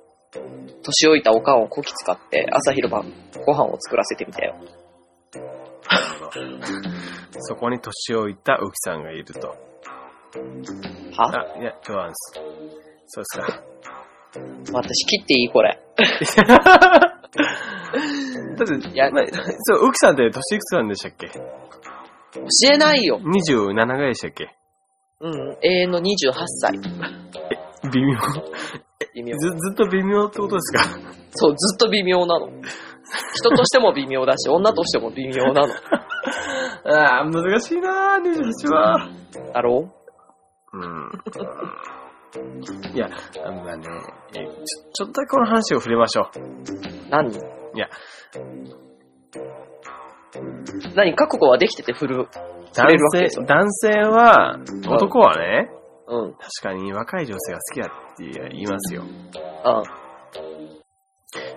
[0.83, 3.11] 年老いたおかんをこき使って朝昼晩
[3.45, 4.55] ご飯を作らせてみたよ。
[4.55, 6.31] なるほど。
[7.39, 9.55] そこに年老いた浮さんがいると。
[11.17, 11.29] は？
[11.55, 12.33] あ、いや、違うんです。
[13.07, 13.63] そうですか。
[14.73, 15.49] 私切っていい？
[15.49, 15.79] これ。
[18.57, 19.21] だって、いやま
[19.59, 21.27] そう、浮さんって年いくつなんでしたっけ？
[21.27, 22.41] 教
[22.73, 23.19] えないよ。
[23.21, 24.53] ?27 ぐらいでしたっけ？
[25.21, 26.77] うん、永遠の28歳。
[27.93, 28.17] 微妙。
[29.15, 29.37] 微妙。
[29.37, 30.83] ず、ずっと微妙ってことですか？
[31.31, 32.47] そう、ずっと微妙なの。
[33.35, 35.73] 人としても微妙だし、女としても微妙なの。
[36.87, 38.21] ああ、難しいなー、
[38.67, 39.09] 28は。
[39.53, 39.89] だろ
[40.73, 40.77] う？
[40.77, 41.09] ん。
[42.93, 43.07] いや、
[43.45, 43.87] あのね、
[44.35, 46.39] えちょ、ちょっとだけこの話を触れましょう。
[46.39, 46.41] う
[47.09, 47.29] 何？
[47.31, 47.33] い
[47.77, 47.87] や、
[50.95, 51.15] 何？
[51.15, 52.27] 覚悟はできてて振る。
[52.75, 54.57] 男性男性は、
[54.89, 55.84] 男はね、うん。
[56.07, 56.33] うん。
[56.33, 59.03] 確かに若い女性が好きだって言いますよ。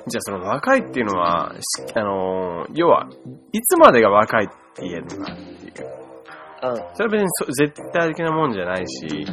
[0.07, 3.09] じゃあその若いっていうのは、しあのー要は、
[3.53, 5.99] いつまでが若いって言えるのかっていう。
[6.63, 6.77] うん。
[6.95, 9.27] それは別にそ絶対的なもんじゃないし、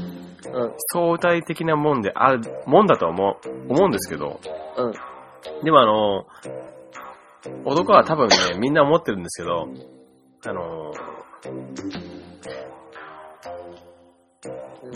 [0.53, 0.73] うん。
[0.93, 4.39] 相対的なもんである、もんだと思う、思うんですけど、
[4.77, 4.93] うん。
[5.63, 6.25] でもあの、
[7.63, 9.67] 男は多分ね、みんな思ってるんですけど、
[10.47, 10.91] あの、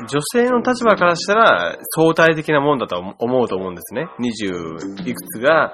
[0.09, 4.07] 女性の立場からしたら相対的なもんだと思うと思うんですね。
[4.19, 5.73] 20いくつが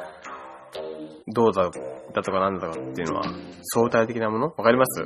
[1.28, 1.72] どうだ
[2.14, 3.24] だとかなんだとかっていうのは
[3.64, 4.48] 相対的なもの？
[4.48, 5.06] わかります？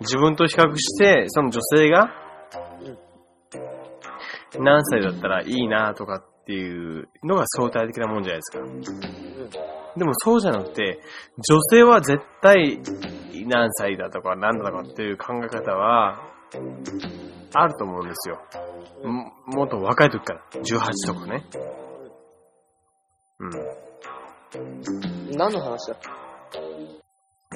[0.00, 2.10] 自分と比較して、その女性が
[4.58, 8.58] 何歳だったらいいなとかっていうのが相対的なもんじゃないですか。
[9.96, 11.00] でもそうじゃなくて、
[11.48, 12.80] 女性は絶対
[13.46, 16.20] 何歳だとか何だとかっていう考え方は、
[17.54, 18.40] あると思うんですよ。
[19.04, 20.42] ももっと若い時から。
[20.52, 21.44] 18とかね。
[23.38, 23.50] うん。
[25.36, 25.96] 何の話だ？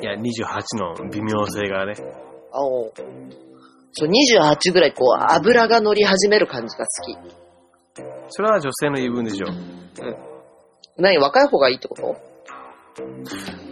[0.01, 1.95] いや、28の微妙性がね。
[2.53, 2.93] あお
[3.93, 7.17] そう、28ぐらいこう、油が乗り始める感じが好き。
[8.31, 9.51] それは女性の言い分でしょう。
[10.97, 11.19] 何？
[11.19, 12.17] 若い方がいいってこと？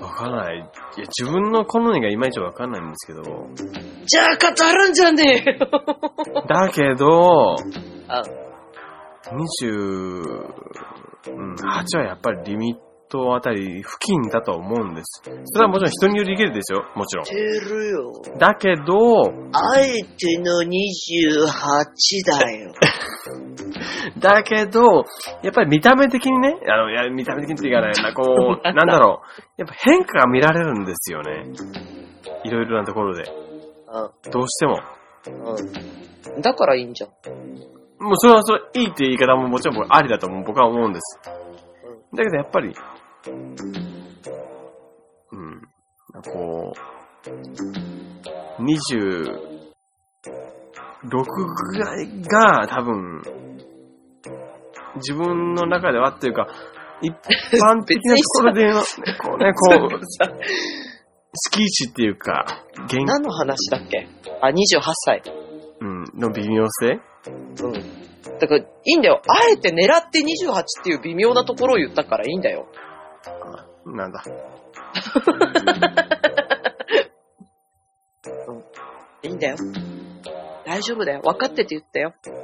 [0.00, 0.58] わかんない。
[0.58, 0.66] いや、
[1.18, 3.22] 自分の好みがいまいちわかんないんですけど。
[4.06, 5.58] じゃあ語るんじゃねえよ
[6.48, 7.56] だけど、
[8.08, 8.22] あ
[9.26, 15.22] 28はやっぱりリミットあたり付近だと思うんです。
[15.44, 16.84] それはもちろん人によりけるですよ。
[16.94, 17.24] もちろん。
[17.24, 18.12] てるよ。
[18.38, 22.74] だけど、あえての28だよ。
[24.18, 25.04] だけど、
[25.42, 29.22] やっぱり見た目的にね、あの、いや、見た目的にっていうかね、なこう、 なんだろ
[29.58, 29.60] う。
[29.60, 31.46] やっぱ変化が見られるんですよね。
[32.44, 33.24] いろいろなところで。
[34.30, 34.80] どうしても。
[35.26, 36.34] うん。
[36.34, 36.42] うん。
[36.42, 37.10] だからいいんじゃん。
[37.98, 41.18] もうそれはそれ、いいって言い方ももちろん僕ありだと思う僕は思うんです。
[42.14, 42.74] だけどやっぱり、
[45.32, 45.62] うん、
[46.32, 49.26] こう、26
[51.04, 53.22] ぐらいが多分、
[54.96, 56.48] 自分の中ではっていうか、
[57.02, 58.80] 一般的なところでの、
[59.20, 60.32] こうね、こう、さ、
[61.36, 64.08] 敷地っていうか、現、何の話だっけ？
[64.40, 65.22] あ、28歳。
[65.80, 67.00] うん、の微妙性？
[67.28, 67.72] うん。
[68.38, 69.22] だから、いいんだよ。
[69.28, 70.24] あえて狙って28
[70.60, 72.66] っていう微妙なところを言ったからいいんだよ。
[73.86, 74.22] なんだ。
[79.22, 79.56] いいんだよ。
[80.64, 81.20] 大丈夫だよ。
[81.22, 82.14] 分かってて言ったよ。
[82.22, 82.42] ちょっ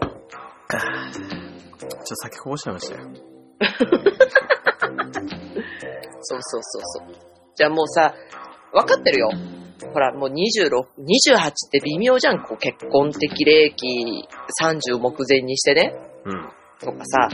[1.89, 3.03] と先こぼしちゃいましたよ。
[6.25, 7.07] そうそうそうそう。
[7.55, 8.15] じゃあもうさ、
[8.73, 9.31] 分かってるよ。
[9.93, 12.43] ほら、もう26、28って微妙じゃん。
[12.43, 14.27] こう結婚的齢期
[14.63, 15.95] 30目前にしてね。
[16.25, 16.49] うん。
[16.81, 17.29] とかさ。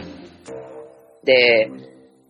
[1.24, 1.70] で、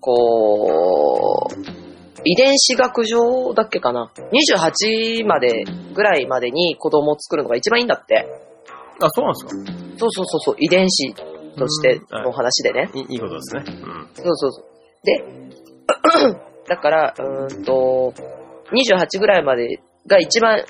[0.01, 1.79] こう、
[2.25, 4.11] 遺伝子学上だっけかな。
[4.16, 8.27] 28まで、ぐらいまでに子供を作るのが一番いいんだって。
[9.01, 9.51] あ、そうなんですか
[9.99, 11.14] そうそうそうそう、遺伝子
[11.57, 12.90] としての話でね。
[12.94, 13.64] いいいいことですね。
[13.66, 14.09] うん。
[14.14, 14.64] そうそうそう。
[15.05, 15.25] で、
[16.68, 18.12] だから、うーんと、
[18.73, 20.65] 28ぐらいまでが一番、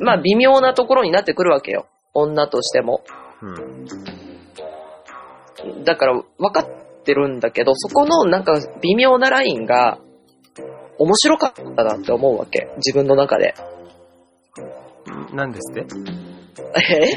[0.00, 1.86] まあ微妙なところになってくるわけよ。
[2.14, 3.02] 女としても。
[3.42, 3.84] うん。
[5.84, 6.68] だから分かっ
[7.04, 9.98] てるんだけど、そこのなんか微妙なラインが
[10.98, 12.68] 面白かったなって思うわけ。
[12.76, 13.54] 自分の中で。
[15.32, 15.86] なんですって？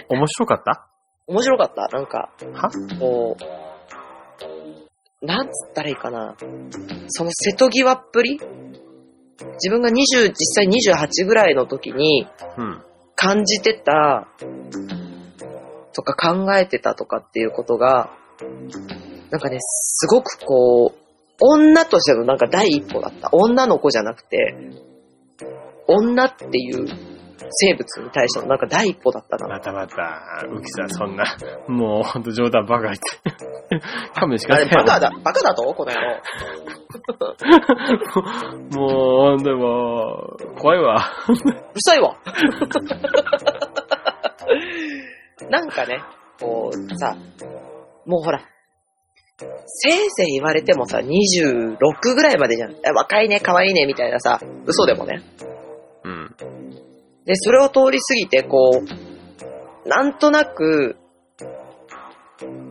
[0.01, 0.05] え？
[0.09, 0.87] 面白かった？
[1.27, 1.87] 面白かった。
[1.95, 2.69] なんか、は？
[2.99, 3.37] こ
[5.21, 6.35] う、なんつったらいいかな。
[7.09, 8.39] その瀬戸際っぷり？
[9.53, 12.27] 自分が20、実際28ぐらいの時に
[12.57, 12.81] うん。
[13.23, 14.27] 感じてた
[15.93, 18.09] とか考えてたとかっていうことが、
[19.29, 21.01] なんかね、すごくこう、
[21.39, 23.29] 女としてのなんか第一歩だった。
[23.31, 24.55] 女の子じゃなくて、
[25.87, 26.87] 女っていう
[27.51, 29.47] 生物に対してのなんか第一歩だったな。
[29.47, 31.23] またまた、ウキさん、そんな、
[31.67, 33.01] もうほんと冗談バカ言って。
[34.15, 34.83] 勘弁してくあれ、ださい。
[34.85, 35.73] バカだ、バカだと？
[35.73, 36.21] この野郎。
[38.71, 40.97] もう、でも、怖いわ。
[41.27, 42.15] うるさいわ。
[45.49, 46.01] なんかね、
[46.39, 47.15] こうさ、
[48.05, 48.41] もうほら、
[49.65, 51.77] せいぜい言われてもさ、26
[52.15, 52.71] ぐらいまでじゃん。
[52.85, 55.21] え若いね、可愛いね、みたいなさ、嘘でもね。
[57.21, 57.25] うん。
[57.25, 58.81] で、それを通り過ぎて、こ
[59.85, 60.97] う、なんとなく、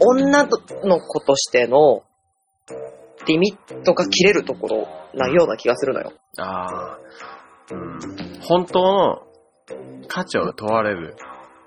[0.00, 2.02] 女の子としての、
[3.26, 6.12] リミットが切れるところなような気がするのよ。
[6.38, 6.98] ああ。
[7.70, 8.40] うん。
[8.40, 9.22] 本当の
[10.08, 11.16] 価値を問われる。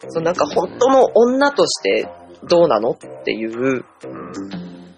[0.09, 2.09] そうなんか本当の女として
[2.47, 3.85] どうなのっていううん。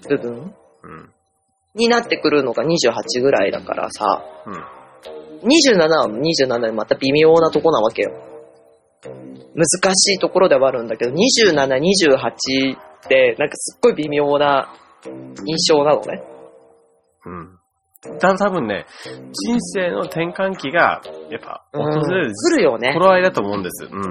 [0.08, 1.14] 部分うん。
[1.76, 4.75] になってくるのが28ぐらいだからさ、うん。
[5.46, 8.12] 27は27でまた微妙なとこなわけよ。
[9.56, 14.74] 難しいところではあるんだけど、27、28ってなんかすっごい微妙な
[15.46, 16.24] 印象なのね。
[17.26, 17.60] うん。
[18.20, 18.86] た多分ね、
[19.32, 22.94] 人生の転換期が、やっぱ、訪れる、来るよね。
[22.94, 23.86] 頃合いだと思うんです。
[23.86, 24.02] うん。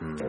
[0.00, 0.20] うん。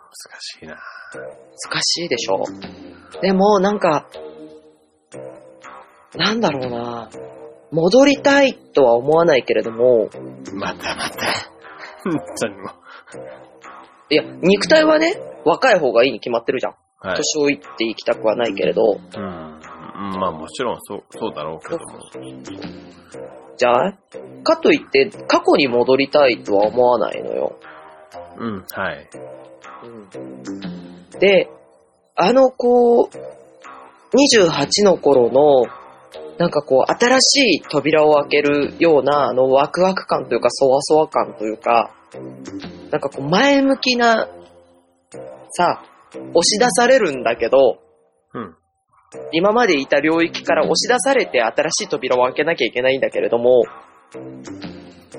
[0.00, 0.76] 難しいな。
[1.14, 2.44] 難しいでしょ。
[3.22, 4.08] でもなんか、
[6.16, 7.10] なんだろうな。
[7.70, 10.08] 戻りたいとは思わないけれども、
[10.54, 11.50] またまた。
[12.04, 12.70] 本当にも
[14.10, 16.72] いや、肉体はね、若い方がいいに決まってるじゃん。
[16.72, 16.76] う。
[17.08, 17.16] はい。
[17.16, 19.20] 年老いっていきたくはないけれど、うん。
[20.20, 21.84] まあもちろんそう、そうだろうけども。
[23.56, 23.98] じゃあ、
[24.42, 27.58] かといって、過去に戻りたいとは思わないのよ。
[28.38, 29.08] うん、はい。
[31.24, 31.48] で、
[32.16, 33.08] あのこう、
[34.44, 35.64] 28の頃の、
[36.36, 41.94] なんかこう、新しい扉を開けるような、あの、ワクワク感というか、そわそわ感というか、
[42.90, 44.28] なんかこう、前向きな、
[45.52, 45.82] さ、
[46.12, 47.78] 押し出されるんだけど、
[48.34, 48.54] うん。
[49.32, 53.62] 今までいた領域から押し出されて新しい扉を開けなきゃいけないんだけれども、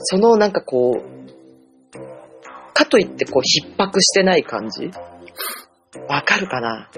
[0.01, 1.15] そのなんかこう、
[2.75, 4.91] かといってこう逼迫してない感じ？
[6.07, 6.89] わかるかな？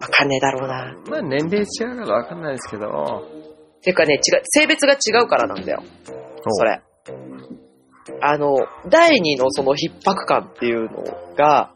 [0.00, 0.94] わかんねえだろうな。
[1.08, 3.26] まあ年齢違うからわかんないですけど。
[3.82, 5.82] ていうかね、違う、性別が違うからなんだよ。
[6.48, 6.80] それ。
[8.20, 8.56] あの、
[8.88, 11.04] 第二のその逼迫感っていうの
[11.36, 11.72] が、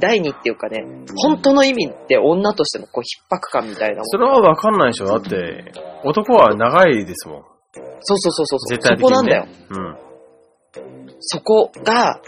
[0.00, 0.84] 第二っていうかね、
[1.16, 5.06] 本当の意味で女としてのこう逼迫感みたいなもそれはわかんないでしょ。
[5.06, 7.44] だって、男は長いですもん。
[8.00, 8.58] そうそうそうそう。
[8.70, 9.10] 絶対的に、ね。
[9.10, 9.46] そこなんだよ。
[9.70, 9.96] うん。
[11.20, 12.20] そこが、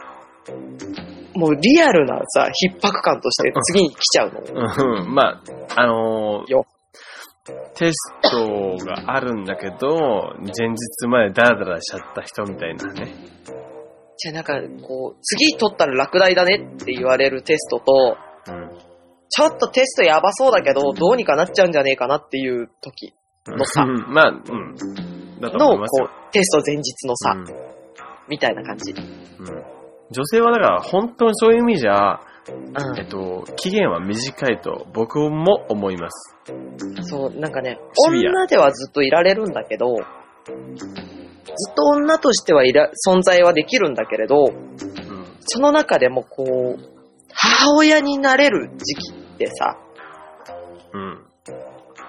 [1.38, 4.40] もうリアルなさ、逼迫感として次に来ちゃうの。
[4.40, 5.42] うん、まあ、
[5.77, 6.66] あのーよ
[7.74, 13.14] テストがあるんだけど、前日までダラダラしちゃった人みたいなね。
[14.18, 18.16] じゃあなんか、こう、次取ったら落第だねって言われるテストと、
[18.48, 18.70] うん。
[19.31, 23.14] ちょっとテストやばそうだけど、どうにかなっちゃうんじゃねえかなっていう時
[23.46, 24.74] の差うんまあ、うん。
[25.40, 26.12] だと思の、いますよこ。
[26.29, 27.68] う、テスト前日の差、うん
[28.29, 28.92] みたいな感じ。
[28.92, 29.78] うん
[30.11, 32.21] 女性はだから本当にそういう意味じゃ、う
[32.99, 36.35] えっと、期限は短いと僕も思います。
[36.53, 37.05] ん。
[37.05, 40.03] そう、なんかね、女ではずっといられるんだけど、ず
[41.71, 45.27] っと女としてはいら、存在はできるんだけれど、うん。
[45.40, 46.99] その中でもこう、
[47.33, 49.79] 母親になれる時期ってさ、
[50.92, 51.25] うん。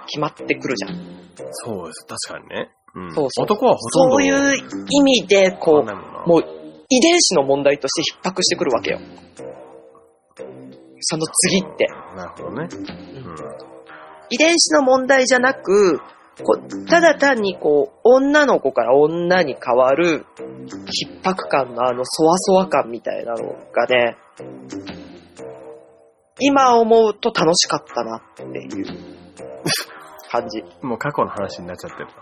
[0.07, 1.19] 決まってくるじゃん。
[1.51, 2.05] そうです。
[2.07, 2.71] 確かにね。
[2.95, 3.13] うん。
[3.13, 4.15] そうそう男はほとんど。
[4.15, 4.57] そういう
[4.89, 6.58] 意味で、こう、もう
[6.89, 8.99] 遺伝子の問題として逼迫してくるわけよ。
[11.01, 11.87] その次って。
[12.15, 12.67] なるほどね。
[12.71, 13.69] うん。
[14.31, 15.99] 遺伝子の問題じゃなく、
[16.43, 24.17] こうただ単にこう、女の子から女に変わる逼迫感のあのそわそわ感みたいなのがね、
[26.39, 28.85] 今思うと楽しかったなっていう
[30.31, 30.63] 感じ。
[30.81, 32.13] もう過去の話になっちゃってると。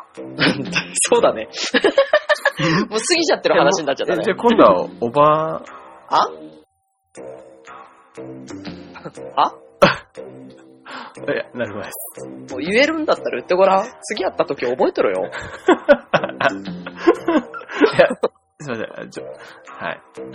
[1.11, 1.47] そうだね。
[2.89, 4.33] もう過ぎちゃってる話になっちゃったねえじゃ。
[4.33, 5.61] あ今度はおば
[6.09, 6.27] あ
[9.35, 9.53] あ？
[11.29, 12.53] あ、いや、なるほどです。
[12.53, 13.85] もう言えるんだったら言ってごらん。
[14.03, 15.25] 次会った時覚えてろよ。
[15.25, 15.29] い
[17.99, 18.07] や、
[18.59, 19.09] すいません。
[19.11, 20.01] ちょ、はい。
[20.15, 20.31] 本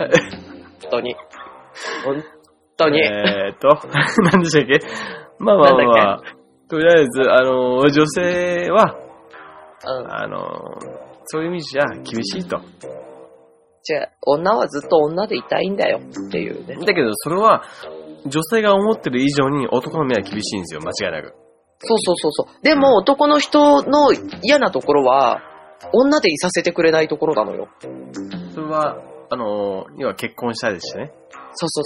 [0.91, 1.15] 当に。
[2.05, 2.23] 本
[2.77, 3.01] 当に。
[3.03, 3.67] えーっと、
[4.31, 4.79] 何でしたっけ？
[5.39, 6.21] まあまあまあ、まあ、
[6.69, 8.97] とりあえず、あの、女性は、
[9.85, 10.13] うん。
[10.13, 10.39] あの、
[11.25, 12.57] そういう意味じゃ厳しいと。
[12.57, 16.77] 違う、女はずっと女でいたいんだよっていうね。
[16.85, 17.63] だけど、それは、
[18.25, 21.35] 女性が思ってる以上に男の目は厳しいんですよ、間違いなく。
[21.79, 22.63] そうそうそうそう。
[22.63, 25.41] でも男の人の嫌なところは、
[25.91, 27.67] 女でいさせてくれないところなのよ。
[28.53, 31.11] それは、あの、要は結婚したいですしね。
[31.55, 31.81] そうそ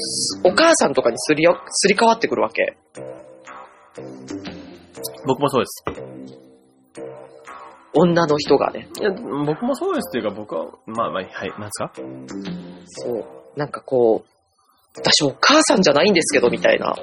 [0.50, 0.52] う。
[0.52, 2.78] お母さんとかにすりよ、すり替わってくるわけ。
[5.28, 5.84] 僕もそうです。
[7.94, 8.88] 女の人がね。
[9.00, 11.92] いや、僕もそうですっていうか、僕は、まあまあ、はい、なんですか？
[12.86, 13.26] そう。
[13.56, 14.30] なんかこう、
[15.00, 16.96] 私お母さんじゃないんですけど、みたいな。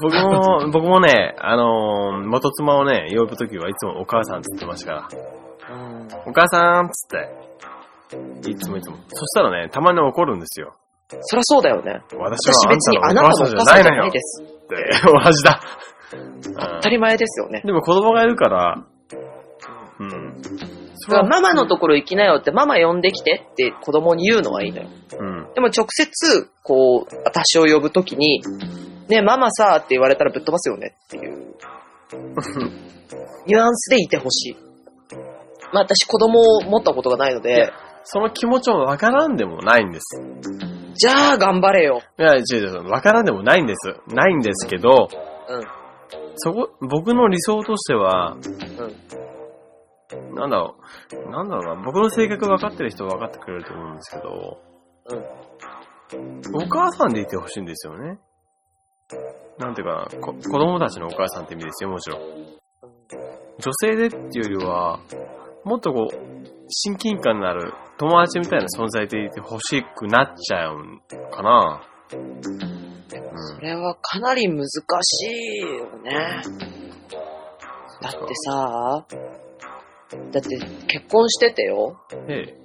[0.00, 5.08] 僕も、 僕もね、あのー元妻をね、呼ぶときはいつもお母さんって言ってましたか
[5.68, 5.74] ら。
[5.74, 6.08] うん。
[6.26, 7.18] お母さんっつっ
[8.44, 8.50] て。
[8.50, 8.96] いつもいつも。
[9.08, 10.74] そしたらね、たまに怒るんですよ。
[11.08, 12.00] そりゃそうだよね。
[12.16, 14.42] 私私別にあなたのお母さんじゃないよです。
[15.24, 15.60] 同じだ。
[16.58, 17.68] 当たり前ですよねうん。
[17.68, 18.84] でも子供がいるから、
[19.98, 20.34] うん。
[20.96, 24.88] そだからママのところ行きなよって、ママ呼んできてって子供に言うのはいいのよ。
[25.18, 25.54] うん。
[25.54, 28.42] でも直接、こう、私を呼ぶときに、
[29.08, 31.54] ねママさって言われたらぶっ飛ばすよねっていう、
[33.46, 34.56] ニュアンスでいてほしい。
[35.72, 37.72] まあ私子供を持ったことがないので、
[38.04, 40.20] その気持ちもわからんでもないんです。
[40.94, 42.00] じゃあ頑張れよ。
[42.18, 43.94] いや、違う違う、わからんでもないんです。
[44.08, 45.08] ないんですけど、
[45.48, 45.64] うん。
[46.36, 48.38] そこ、僕の理想としては、う
[50.32, 50.34] ん。
[50.34, 50.76] なんだろ
[51.12, 54.58] う、なんだろうな、僕の性格分かってる人は分かってくれると思うんですけど、
[56.54, 58.18] お母さんでいてほしいんですよね。
[59.58, 62.20] なんていうかな、こ子供たちのお母さんって意味ですよ、もちろん。
[63.58, 65.00] 女性でっていうよりは、
[65.64, 71.82] もっとこう、親近感のある友達みたいな存在でいてほしくなっちゃうんかな。
[73.56, 74.76] それはかなり難し
[75.26, 76.42] いよね。
[78.00, 79.06] だってさ、
[80.32, 82.00] だって結婚しててよ。
[82.28, 82.62] ええ。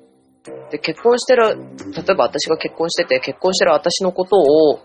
[0.71, 4.79] で、結婚してる、例えば私が結婚してて、結婚してる私のことを、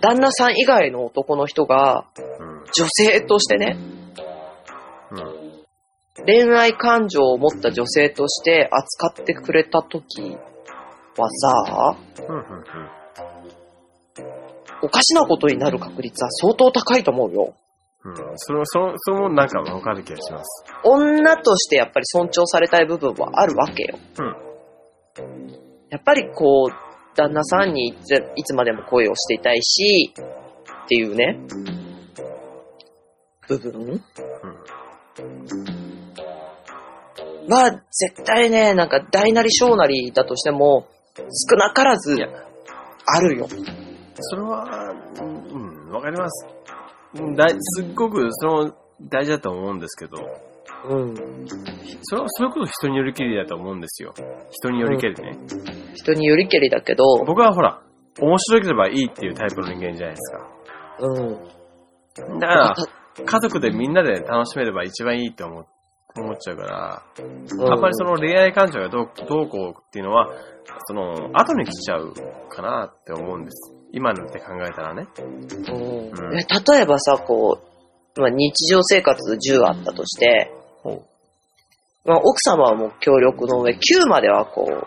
[0.00, 2.64] 旦那さん以外の男の人が、うん。
[2.72, 3.76] 女性としてね、
[5.10, 5.47] うん。
[6.26, 10.36] 恋愛感情を持った女性として扱ってくれた時
[11.16, 11.96] はさ、
[12.28, 12.36] うん。
[12.36, 12.44] うん。
[14.82, 17.54] おかしなことになる確率は相当高いと思うよ。
[18.04, 18.14] うん。
[18.36, 20.64] それも、それそれもなんか分かる気がします。
[20.84, 23.98] 女としてやっぱり尊重されたい部分はあるわけよ。
[24.18, 24.36] うん。
[25.90, 26.74] やっぱりこう、
[27.16, 30.12] 旦那さんにいついつまでも恋をしていたいし、
[30.84, 31.38] っていうね、
[33.48, 34.00] 部分？
[37.54, 42.16] は絶対ね、なんか大なり小なりだとしても、少なからず
[43.06, 43.48] あるよ。
[44.20, 46.46] それは、うん、わかります。
[47.14, 50.18] うんだいすっごく、その、大事だと思うんですけど、
[50.84, 51.14] うん。
[52.02, 54.12] それは、それこそ人によりけりだと思うんですよ。
[54.50, 55.38] 人によりけりね。
[55.94, 57.82] 人によりけりだけど、僕はほら、
[58.20, 60.34] 面白ければいいっていうタイプの人間じゃないです
[61.00, 62.38] うん。
[62.38, 62.38] か。
[62.40, 62.74] だから、
[63.24, 65.66] 家族でみんなで楽しめれば一番いいと思っ
[66.16, 70.28] 思っちゃうから、うんあんまりその恋愛感情がどうどうこうっていうのは、
[70.86, 72.14] その、後に来ちゃう
[72.48, 73.74] かなって思うんです。
[73.92, 75.06] 今のって考えたらね。
[75.18, 76.44] うんえ
[76.74, 77.58] 例えばさ、こ
[78.16, 80.52] う、まあ、日常生活10あったとして、
[80.82, 81.02] ほう。
[82.08, 84.86] まあ、奥様はもう協力の上、9まではこう、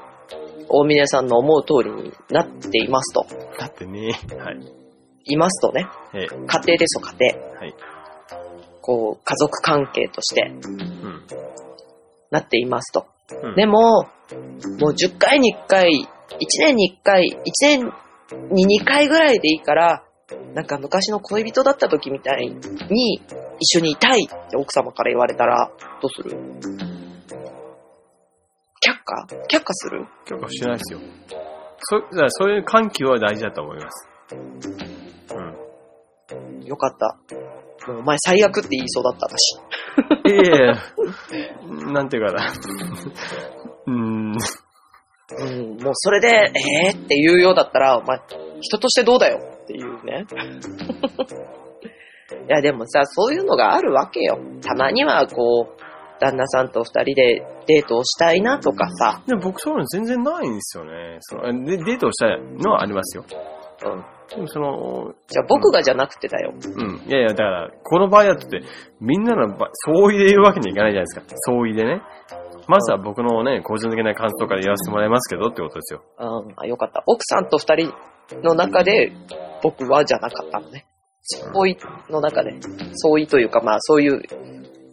[0.70, 3.26] 大峰さんの思う通りになっていますと。
[3.58, 4.60] だってね、はい。
[5.26, 5.88] いますとね。
[6.14, 7.60] ええ、家庭ですよ、家庭。
[7.60, 7.76] はい。
[8.82, 11.28] こう、家族関係としてうん。
[12.32, 13.06] なっていますと。
[13.44, 14.08] うんでも、も
[14.90, 16.08] う10回に1回、1
[16.60, 17.94] 年に1回、1年
[18.52, 20.04] に2回ぐらいでいいから、
[20.54, 22.48] なんか昔の恋人だった時みたい
[22.90, 23.22] に
[23.60, 25.72] 一緒にいたいって奥様から言われたら、
[26.02, 26.38] どうする？
[28.82, 29.28] 却下？
[29.50, 30.08] 却下する？
[30.26, 31.00] 許可しないですよ。
[31.80, 34.08] そう、だからそういう緩急は大事だと思います。
[36.34, 36.64] うん。
[36.66, 37.18] よかった。
[37.88, 39.60] もうお前最悪って言いそうだった私。
[40.34, 40.76] いやいや
[41.94, 42.46] なんていうかな。
[43.88, 44.38] うーん。
[45.34, 46.52] うん、もうそれで、
[46.88, 48.20] えーって言うようだったら、お前、
[48.60, 50.26] 人としてどうだよっていうね。
[52.48, 54.38] いや、でもさ、そういうのがあるわけよ。
[54.62, 55.82] たまには、こう、
[56.20, 59.24] 旦那さんと二人でデートをしたいなとかさ。
[59.26, 61.18] でも僕そういうの全然ないんですよね。
[61.22, 63.26] そのでデートをしたいのはありますよ。
[63.84, 64.06] うん。
[64.30, 66.54] でもその、じゃあ僕がじゃなくてだよ。
[66.54, 67.02] うん。
[67.08, 68.62] いやいや、だから、この場合だとって、
[69.00, 71.24] みんなの場相違で言うわけにいかないじゃないですか。
[71.48, 72.02] 相違でね。
[72.68, 76.04] まずは僕のね、個人的な感想から言わせてもらいますけどってことですよ。
[76.20, 77.04] うん、あ、よかった。
[77.06, 77.94] 奥さんと二人
[78.44, 79.12] の中で、
[79.62, 80.86] 僕はじゃなかったのね。
[81.24, 81.78] 相違
[82.10, 82.54] の中で。
[82.94, 84.22] 相違というか、まあそういう、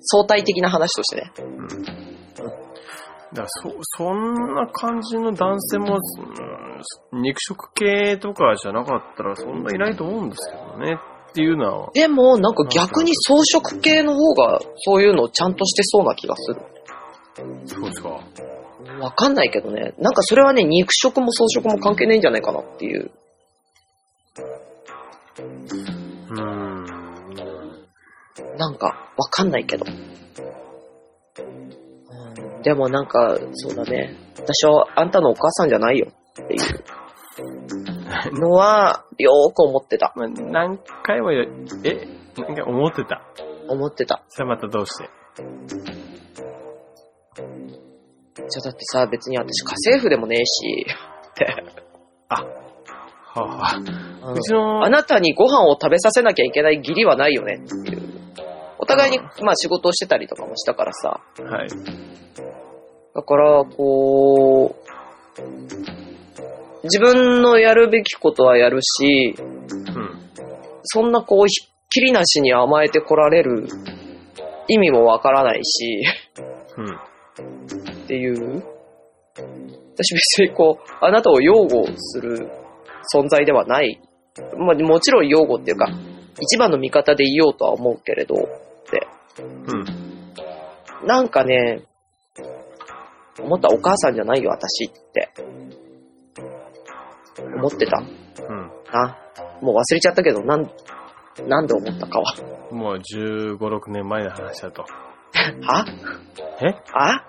[0.00, 1.32] 相対的な話としてね。
[1.38, 1.68] うん。
[1.68, 6.67] だから、そ、そんな感じの男性も、うん
[7.12, 10.98] 肉食系とかじゃなかったらそんないないと思うんですけどね。
[11.30, 16.60] っていうのは、でも、なんか逆に装飾系の方が、そういうのをちゃんとしてそうな気がする。
[17.66, 18.20] そうですか。
[19.00, 19.94] わかんないけどね。
[19.98, 23.10] なんかそれはね、肉食も装飾も関係ないんじゃないかなっていう。
[26.30, 26.84] うーん。
[28.56, 29.84] なんか、わかんないけど。
[29.86, 30.18] うん
[32.62, 34.14] でもなんか、そうだね。
[34.36, 36.08] 私はあんたのお母さんじゃないよ
[36.44, 40.12] っていうのは、よーく思ってた。
[40.16, 43.22] まあ、何回もえ、なんか思ってた。
[43.68, 44.22] 思ってた。
[44.28, 45.10] それまたどうして？
[48.36, 50.86] じゃあだってさ、別に私家政婦でもねえし、
[51.30, 51.44] って。
[52.28, 52.46] は
[53.34, 58.02] あ、はあ、うんうちの、あなたにご飯を食べさせなきゃいけない義理はないよねっていう。
[58.78, 61.20] お互いに、まあ仕事をしてたりとかもしたからさ。
[61.42, 61.68] はい。
[63.14, 65.38] だから、こう、
[66.84, 70.30] 自分のやるべきことはやるし、うん。
[70.84, 73.66] そんなこう、ひっきりなしに甘えてこられる
[74.68, 76.04] 意味もわからないし、
[76.76, 76.94] うん。
[76.94, 78.62] っていう。
[79.94, 82.48] 私別にこう、あなたを擁護する
[83.14, 84.00] 存在ではない。
[84.56, 85.88] まあもちろん擁護っていうか、
[86.40, 88.38] 一番の味方でいようとは思うけれど、っ
[88.90, 89.06] て。
[89.66, 91.06] うん。
[91.06, 91.82] なんかね、
[93.40, 95.30] 思ったお母さんじゃないよ、私って。
[97.42, 97.98] 思ってた？
[97.98, 98.70] うん。
[98.92, 99.16] な。
[99.60, 100.70] もう忘れちゃったけど、なん、
[101.46, 102.34] なんで思ったかは。
[102.70, 104.82] もう15、6年前の話だと。
[105.62, 105.84] は
[106.60, 106.74] え？
[106.94, 107.24] あ？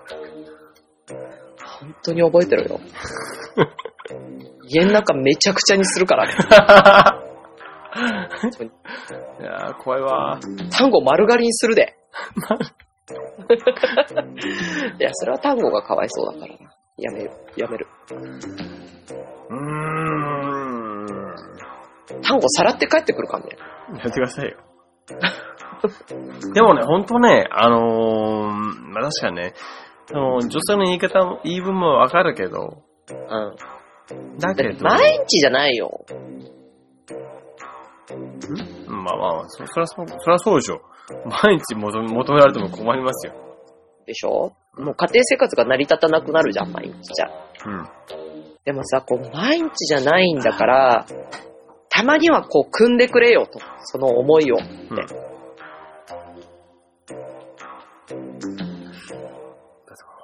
[1.80, 2.80] 本当に覚えてるよ。
[4.66, 6.34] 家の中めちゃくちゃにするからね。
[9.40, 10.38] いやー、怖いわ
[10.70, 11.96] 単語丸刈りにするで。
[14.98, 16.72] いや、それは単語がかわいそうだからな。
[17.00, 17.30] やめる。
[17.56, 17.86] やめる。
[19.48, 20.90] うーん。
[22.22, 23.56] 単語さらって帰ってくるからね。
[23.98, 24.56] やってくださいよ。
[26.54, 29.54] でもね、ほんとね、あのー、まあ、確かにね、
[30.06, 34.38] その女性の言い方も、言い分もわかるけど、うん。
[34.38, 36.04] だけど、毎日じゃないよ。
[38.86, 40.82] まあまあまあ、そそりゃそう、そりゃそうでしょ。
[41.44, 43.49] 毎日求め求められても困りますよ。
[44.06, 44.52] でしょ？
[44.76, 47.30] もう家庭生活が成り立たなくなるじゃん、毎日じゃ。
[47.66, 47.88] うん。
[48.64, 51.06] でもさ、こう、毎日じゃないんだから、
[51.88, 53.58] たまにはこう、組んでくれよと。
[53.84, 54.56] その思いを。
[54.56, 55.30] うん。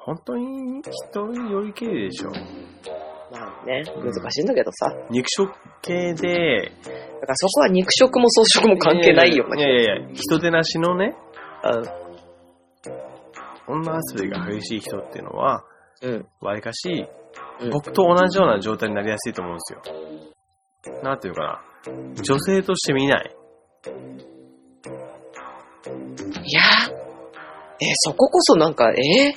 [0.04, 2.30] 本当に人によりけりでしょ。
[2.30, 4.90] まあね、難しいんだけどさ。
[4.90, 5.52] だ肉食
[5.82, 6.70] 系で、
[7.20, 9.62] からそこは肉食も草食も関係ないよいね。
[9.62, 11.16] やいやいや、人手なしのね、
[11.64, 12.05] うん。
[13.68, 15.64] 女遊びが激しい人っていうのは、
[16.02, 16.26] うん。
[16.40, 16.88] わりかし、
[17.60, 19.80] うん僕と同じような状態になりやすいと思うんですよ。
[21.02, 21.62] なんていうかな。
[22.22, 23.36] 女性として見ない。
[26.44, 26.62] いや
[27.96, 28.94] そここそなんか、え？
[28.98, 29.34] い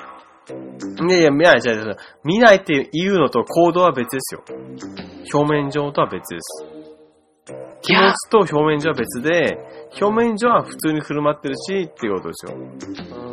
[1.12, 4.44] やいや、見ない、違う違う見ないっていうのと行動は別ですよ。
[5.34, 6.66] 表面上とは別です。
[7.82, 9.58] 気持ちと表面上は別で、
[10.02, 12.54] 表面上は普通に振る舞ってるし、っていうことですよ。
[12.54, 13.29] うん。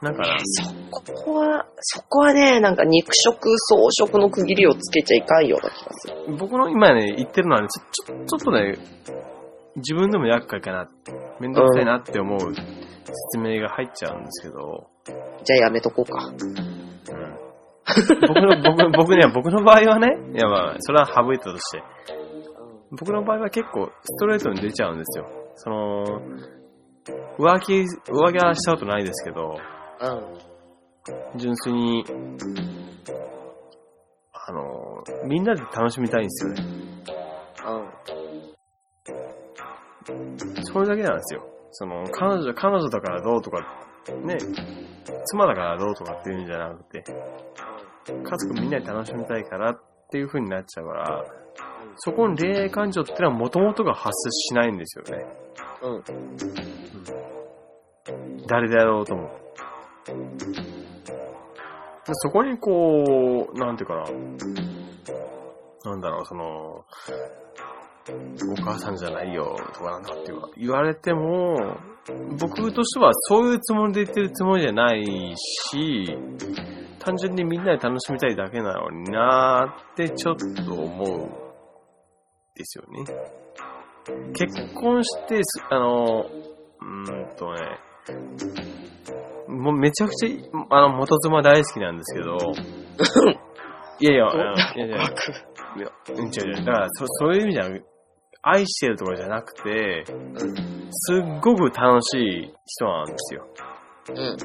[0.00, 0.72] だから、そ
[1.12, 6.36] こは、そこはね、なんか肉食、草食の区切りをつけちゃいかんような気がする。
[6.38, 8.76] 僕の今ね、言ってるのはね、ちょ、ちょ、ちょっとね、
[9.76, 10.88] 自分でも厄介かな、
[11.40, 14.88] めんどくさいなって思う説明が入っちゃうんですけど、
[15.44, 16.32] じゃあやめとこうか。
[18.28, 21.82] 僕の、僕、 僕ね、僕の場合はね、いやまあ、それは省いたとして、
[22.90, 25.26] 僕の場合は結構ストレートに出ちゃうんですよ。
[25.56, 26.04] その、
[27.38, 29.58] 浮気、浮気はしたことないですけど、
[30.00, 31.38] うん。
[31.38, 32.04] 純粋に、
[34.32, 36.64] あの、みんなで楽しみたいんですよね。
[40.08, 40.64] うん。
[40.64, 41.42] それだけなんですよ。
[41.72, 43.60] その、彼女、彼女だからどうとか、
[44.24, 44.36] ね、
[45.26, 47.04] 妻だからどうとかっていうんじゃなくて、
[48.06, 49.80] 家族みんなで楽しみたいからっ
[50.10, 51.24] ていう風になっちゃうから、
[51.96, 55.26] そこに恋愛感情ってのは元々が発生しないんですよね。
[55.82, 56.77] うん。
[58.48, 59.30] 誰であろうとも。
[62.10, 66.84] そこにこう、なんていうかな、なんだろう、その、
[68.50, 71.76] お母さんじゃないよとかなんとかって言われても、
[72.40, 75.04] 僕としてはそういうつもりで言ってるつもりじゃない
[75.36, 76.16] し、
[76.98, 81.48] 単純にみんなで楽しみたいだけなのになーってちょっと思う
[82.54, 83.04] ですよね。
[84.32, 87.60] 結婚して、あの、うーんとね、
[89.48, 92.36] もうめちゃくちゃ、あの、元妻大好きなんですけど、
[94.00, 95.00] いやいや、あの いやいや、い
[95.80, 96.64] や、うん違う違う。
[96.64, 97.64] だから、そ、そういう意味じゃ
[98.42, 100.04] 愛してるとかじゃなくて、
[100.90, 103.46] すっごく楽しい人なんですよ。
[104.10, 104.16] うん。
[104.16, 104.36] うん。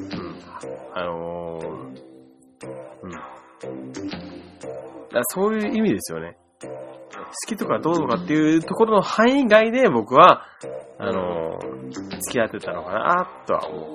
[0.94, 1.68] あのー、
[3.04, 3.12] うん。
[3.12, 3.20] だ
[5.26, 6.38] そういう意味ですよね。
[6.62, 10.46] 好きとかどうとかっていうところの範囲外で僕は、
[11.00, 13.28] あのー、付き合ってたのかな？
[13.48, 13.90] とは思う。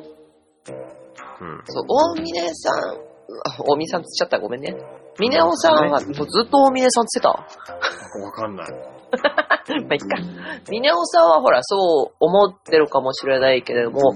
[1.41, 1.63] うん。
[1.67, 4.75] そう、大峰さん、あ大峰さんつっちゃったごめんね。
[5.19, 7.31] 峰尾さんは、もうずっと大峰さんつってた？
[7.31, 8.67] わかんない。
[8.71, 10.17] まあ、いっか。
[10.71, 14.15] 峰尾さんはほら、そう思ってるかもしれないけれども、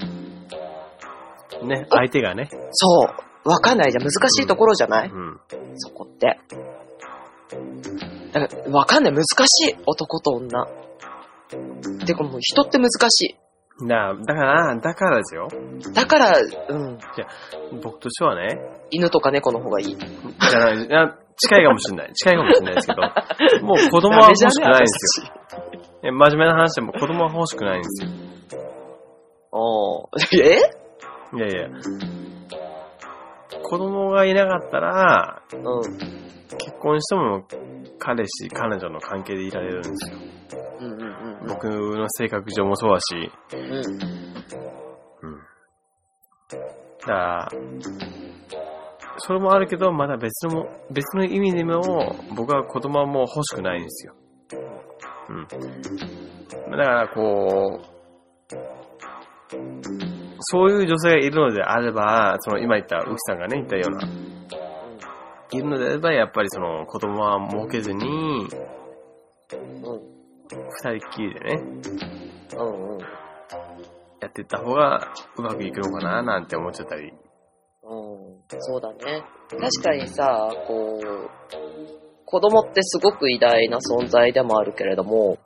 [1.62, 2.48] ね、相手がね。
[2.72, 3.06] そ
[3.44, 4.04] う、わかんないじゃん。
[4.04, 5.40] 難しいところじゃない、うん。
[5.76, 6.38] そこって。
[8.32, 9.12] だから、わかんない。
[9.12, 9.76] 難しい。
[9.86, 10.66] 男と女。
[12.06, 13.36] てかもう人って難し
[13.88, 15.48] だだから、だからですよ。
[15.78, 15.94] い。
[15.94, 16.98] だから、うん。
[17.82, 18.58] 僕としてはね、
[18.90, 19.96] 犬とか猫の方がいい。
[19.96, 22.12] じゃない、いや近いかもしれない。
[22.12, 23.02] 近いかもしれないですけど、
[23.66, 25.32] もう子供は欲しくないんですよ。
[26.04, 28.10] いや真面目な話でも子供は欲しくないんですよ。
[29.52, 30.08] おー
[30.42, 30.58] え？
[31.34, 31.68] いやいや。
[33.62, 35.82] 子供がいなかったら、うん。
[36.58, 37.44] 結婚しても
[37.98, 40.18] 彼氏、彼女の関係でいられるんですよ。
[41.48, 43.60] 僕の性格上もそうだし、うん。
[43.60, 43.74] うん。
[45.22, 45.40] うん。
[47.00, 47.48] だから、
[49.18, 54.14] それもあるけど、まだ別のも、別の意味でも、僕は子供はもう欲しくないんですよ。
[55.28, 55.46] うん。
[56.70, 57.92] だから、こう、
[60.40, 64.08] そういう女性がいるのであれば、その今言った、ウキさんがね、言ったような、
[65.52, 70.21] いるのであれば、やっぱりその子供は設けずに、うん。
[70.54, 71.62] 二人っきりでね、
[72.56, 72.98] うんうん。
[73.00, 77.12] やっていった方がうまくいくのかななんて思っちゃったり。
[77.82, 79.22] うん、そうだね。
[79.50, 81.30] 確かにさ、こう、
[82.24, 85.38] 子供ってすごく偉大な存在でもあるけれども、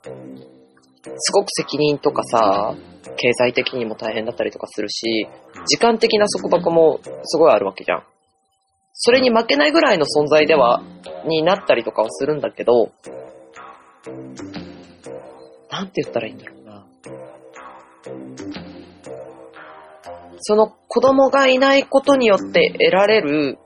[1.19, 2.75] すごく責任とかさ、
[3.17, 5.27] 経済的にも大変だったりとかするし、
[5.67, 8.05] 時間的な束縛もすごいあるわけじゃん。
[8.93, 10.83] それに負けないぐらいの存在では、
[11.27, 12.93] になったりとかはするんだけど、
[15.71, 16.87] なんて言ったらいいんだろうな。
[20.41, 23.59] その子供がいないことによって得られる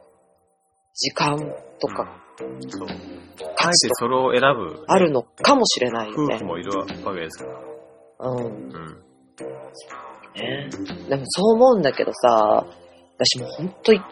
[0.94, 1.36] 時間
[1.80, 2.20] とか
[2.68, 2.88] そう。
[3.62, 6.44] あえてそれを選ぶあるのかもしれないよね夫婦。
[6.44, 8.30] もいるわけですから。
[8.30, 8.44] うん。
[8.44, 9.02] うん。
[10.34, 10.70] ね。
[11.08, 12.66] でもそう思うんだけどさ、
[13.16, 14.02] 私もうほんとい、あ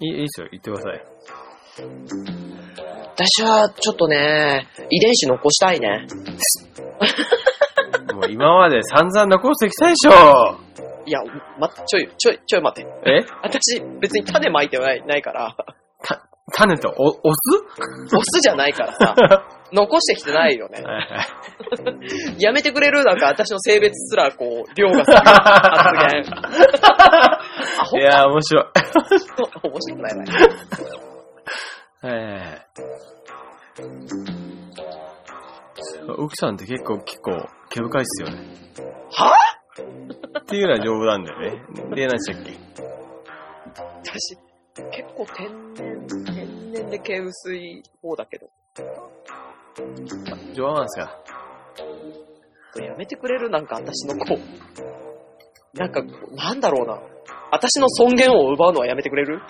[0.00, 2.37] ーいいいいですよ、言ってください。
[3.18, 6.06] 私はちょっとね、遺伝子残したいね。
[8.14, 10.56] もう今まで散々残してきたでしょ
[11.04, 11.18] いや、
[11.58, 12.88] ま、ちょい、ちょい、ちょい待って。
[13.10, 13.24] え？
[13.42, 15.56] 私、別に種まいてないないから。
[16.54, 17.32] 種とお、押オ
[18.22, 19.14] スじゃないからさ、
[19.72, 20.84] 残してきてないよね。
[22.38, 23.02] やめてくれる？
[23.04, 25.96] なんか私の性別すらこう、凌駕する発
[27.92, 28.00] 言。
[28.00, 28.64] いやー、面白い。
[29.64, 30.24] 面白くないな。
[32.00, 32.66] はいはいはい。
[36.18, 38.38] 奥さんって結構、結構、毛深いっすよね。
[39.10, 39.32] は？
[40.40, 41.62] っていうのは丈夫なんだよね。
[41.94, 42.52] で、何でしたっけ？
[44.04, 44.36] 私、
[44.92, 48.48] 結構天然、天然で毛薄い方だけど。
[50.54, 51.18] 丈夫なんですか？
[52.80, 53.50] やめてくれる？
[53.50, 54.38] なんか私の子。
[55.74, 57.00] なんか、なんだろうな。
[57.50, 59.42] 私の尊厳を奪うのはやめてくれる？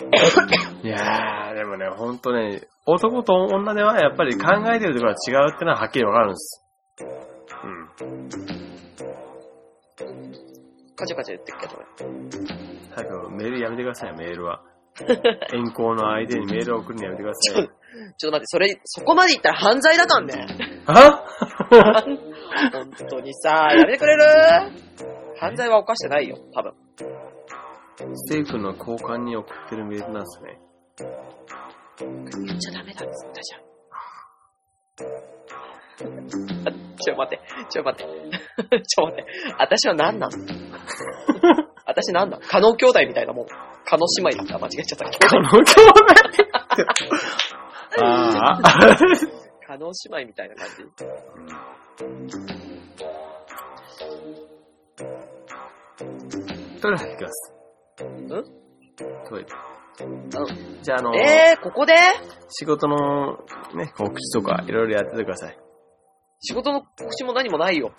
[0.82, 6.66] いやー、でもね、ほんとね、男と女ではやっぱり考えてるところが違うってのははっきりわかるんです。
[7.62, 7.88] うん。
[10.96, 11.82] カチャカチャ言ってるけど。
[12.94, 14.62] 早くメールやめてくださいよ、メールは。
[15.52, 17.68] 遠行の相手にメールを送るのやめてくださいよ。
[18.16, 20.46] ちょっと待って、それ、そこまで言ったら犯罪だかんね。
[20.86, 21.24] あ
[22.72, 24.22] 本当にさ、やめてくれる？
[25.38, 26.74] 犯罪は犯してないよ、多分。
[28.06, 30.58] 政府の交換に送ってるメールなんですね。
[32.00, 33.70] 言っちゃダメだっつったじゃん。
[36.96, 38.12] ちょ、待って、ちょ、待って。
[38.84, 39.26] ちょ、待って。
[39.58, 40.32] 私は何なの
[41.86, 43.46] 私何なの加納兄弟みたいなもん。
[43.84, 44.58] 加納姉妹だった。
[44.58, 45.28] 間違えちゃった。
[45.28, 45.72] この兄弟
[48.04, 48.96] ああ。
[49.66, 50.76] 加納姉妹みたいな感じ。
[56.80, 57.59] トイレ入ってきます。
[58.38, 58.44] ん？
[59.28, 59.46] トイレ。
[59.46, 59.46] う
[60.82, 61.94] じゃあ、あの、えー、ここで？
[62.48, 63.38] 仕事の
[63.74, 65.58] ね、告知とかいろいろやっててください。
[66.42, 67.92] 仕事の告知も何もないよ。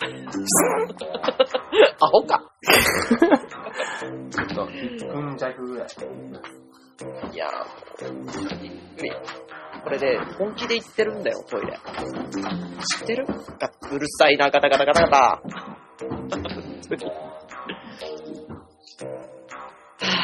[2.00, 2.42] アホか。
[4.32, 5.88] ちょっと、1分弱ぐらい。
[7.34, 8.12] いやー。
[9.84, 11.80] これで、本気で言ってるんだよ、トイレ。
[13.00, 13.28] 知ってる？
[13.28, 13.34] が
[13.92, 15.42] うるさいな、ガタガタガタガタ。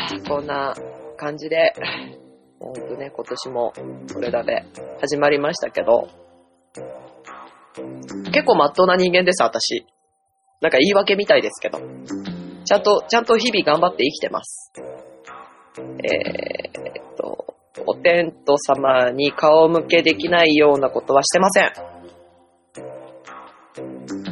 [0.09, 0.75] 本当にはぁこんな
[1.17, 1.73] 感じで、
[2.59, 3.73] ほんとね、今年も
[4.13, 4.65] これだで
[5.01, 6.07] 始まりましたけど、
[8.31, 9.85] 結構まっとうな人間です、私。
[10.61, 11.79] なんか言い訳みたいですけど。
[12.65, 14.73] ちゃんと、ちゃんと日々頑張って生きてます。
[15.77, 17.55] えーっと、
[17.85, 21.71] お天道様に顔向けできないようなことはしてません。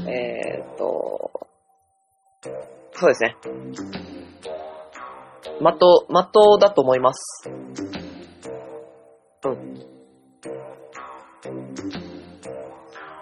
[0.09, 1.47] えーっと、
[2.93, 3.35] そうですね。
[5.59, 6.07] まっと、
[6.59, 7.49] だと思います。
[7.49, 7.51] う
[9.49, 9.85] ん。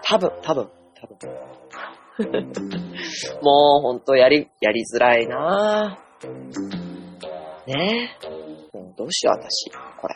[0.03, 0.69] 多分、多分、
[0.99, 1.17] 多分。
[3.41, 6.03] もうほんとやり、やりづらいなぁ。
[7.67, 8.28] ねえ。
[8.78, 9.71] もうどうしよう、私。
[9.99, 10.15] これ。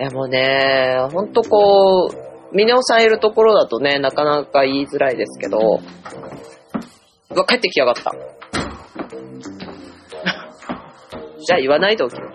[0.00, 2.16] いや、もうね、ほんとこう、
[2.56, 5.80] ミネオさんいるところだとね、なかなか言いづらいですけど、
[7.30, 8.12] うわ、帰ってきやがった。
[11.46, 12.20] じゃあ言わないでおきま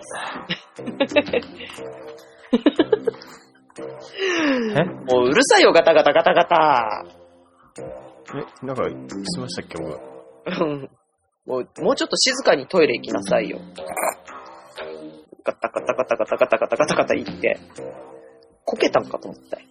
[4.74, 4.84] え？
[4.84, 7.04] もううるさいよ、ガタガタガタガタ。
[8.34, 8.94] え、なんか、し
[9.40, 9.98] ましたっけ、僕。
[10.64, 10.90] うん
[11.46, 13.58] もう、もうちょっと静かにトイレ行きなさいよ。
[15.44, 17.58] ガタガタガタガタガタガタガタガタ言って。
[18.64, 19.64] こけたんかと思ったよ。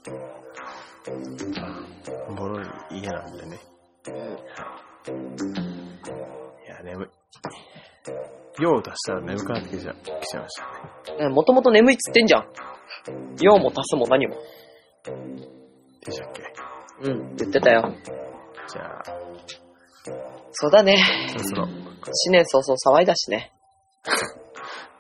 [2.36, 3.60] ボロい家なんでね。
[6.66, 7.08] いや、眠い。
[8.60, 10.60] 用を足したら眠くなってきちゃ来ちゃいまし
[11.06, 11.30] たね。
[11.30, 12.48] もともと眠いっつってんじゃん。
[13.42, 14.36] 用も足すも何も。
[16.06, 16.42] でしたっけ？
[17.04, 17.94] うん、言ってたよ。
[18.68, 19.04] じゃあ、
[20.52, 20.98] そうだね。
[21.30, 21.68] そろそろ、
[22.14, 23.54] 新年早々騒いだしね。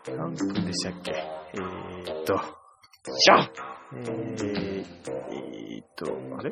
[0.08, 1.12] 何分でしたっけ？
[1.12, 2.40] えーっと、
[3.06, 3.50] じゃん
[3.96, 4.86] えー、
[5.32, 6.06] えーっと、
[6.38, 6.52] あれ？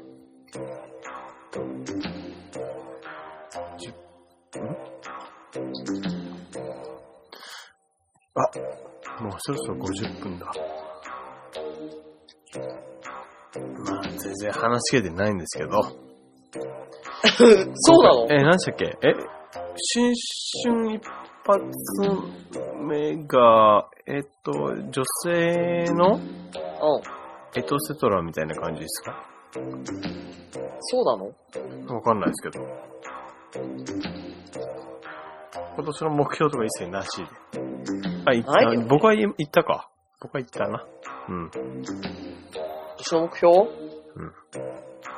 [1.52, 1.60] と、
[4.58, 4.95] 10ん？
[8.36, 8.42] あ、
[9.24, 10.52] もうそろそろ50分だ。
[13.56, 15.82] まあ、全然話し切れてないんですけど。
[17.76, 18.28] そうなの？
[18.30, 18.86] え、何でしたっけ？
[18.86, 19.14] え、
[19.78, 20.14] 新
[20.66, 21.04] 春一
[21.46, 21.62] 発
[22.84, 26.22] 目が、えっと、女性のうん。
[27.58, 29.26] エトセトラみたいな感じですか？
[30.82, 31.32] そうなの？
[31.96, 32.66] わかんないですけど。
[35.78, 37.24] 今年の目標とか一切なしで。
[38.26, 38.52] あ、言った
[38.88, 39.90] 僕は言言ったか。
[40.22, 40.86] 僕は言ったな。
[41.30, 41.52] うん。
[42.98, 43.60] 私の目標？
[43.60, 43.68] うん。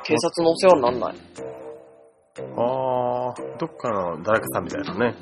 [0.04, 1.14] 警察のお世話になんない？
[2.38, 5.14] あー、どっかの誰かさんみたいなね。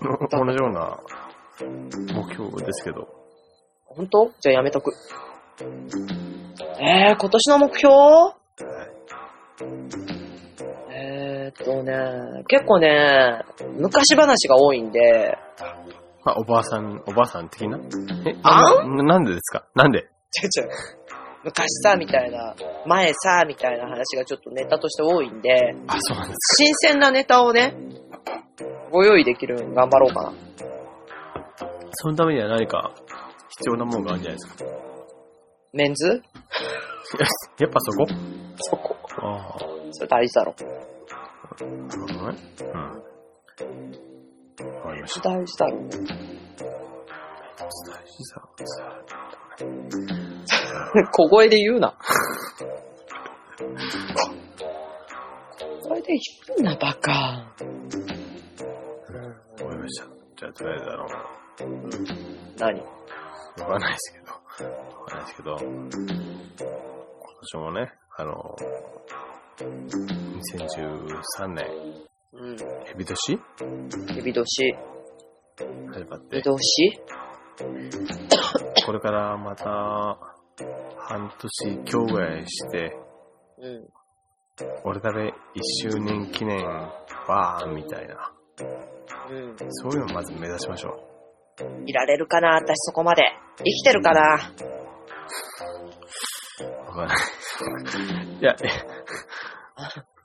[0.00, 0.98] の同じような
[2.14, 3.08] 目標ですけど。
[3.84, 4.30] 本当？
[4.40, 4.92] じゃあやめとく。
[6.80, 7.92] えー、今年の目標？
[10.92, 11.92] えーっとね、
[12.46, 13.42] 結構ね、
[13.76, 15.66] 昔話が多いんで、ま
[16.30, 17.78] あ、おばあさん、おばあさん的な？
[18.26, 19.64] え、あななんでですか？
[19.74, 20.08] なんで？
[20.30, 20.64] ちょちょ、
[21.44, 22.54] 昔さ、みたいな、
[22.86, 27.74] 前さ、みたいな話がちょっとネタとして多いんで、あ、そうなんです新鮮なネタをね、
[28.92, 30.30] ご用意できるように頑張ろうかな。
[30.30, 30.34] か。
[31.92, 32.92] そのためには何か
[33.48, 34.64] 必要なものがあるんじゃないですか？
[35.72, 36.06] メンズ？
[37.58, 38.06] やっぱそこ？
[38.56, 38.96] そこ。
[39.22, 39.58] ああ、
[39.92, 40.54] それ大事だろ。
[41.60, 42.38] なるほどね。
[42.60, 44.09] うん。
[44.64, 45.30] わかりました。
[45.30, 45.76] 大事だろ。
[45.88, 45.98] 大
[48.04, 48.42] 事さ。
[51.12, 51.94] 小声で言うな。
[55.58, 56.14] 小声で
[56.46, 57.10] 言うな、バカ。
[57.12, 57.64] わか
[59.58, 60.06] りました。
[60.36, 61.06] じゃあ、とりあえずあの、
[62.58, 62.80] 何？
[63.58, 65.88] わかんないですけど、わかんないですけど、今
[67.40, 68.56] 年もね、あの、
[69.58, 71.66] 2013年、
[72.32, 72.54] うん。
[72.54, 73.40] エビ年？
[74.16, 74.76] エビ年。
[75.92, 77.00] 始まって年？
[78.86, 80.16] これからまた、
[80.98, 82.96] 半年今日ぐらいして、
[83.58, 83.88] うん。
[84.84, 85.32] 俺だべ1
[85.90, 86.62] 周年記念、
[87.26, 88.32] バーンみたいな、
[89.30, 89.56] うん。
[89.70, 90.90] そういうのをまず目指しましょ
[91.60, 91.64] う。
[91.84, 93.22] いられるかな私そこまで。
[93.58, 94.20] 生きてるかな？
[96.86, 97.18] わかんない。
[98.40, 98.68] いや、え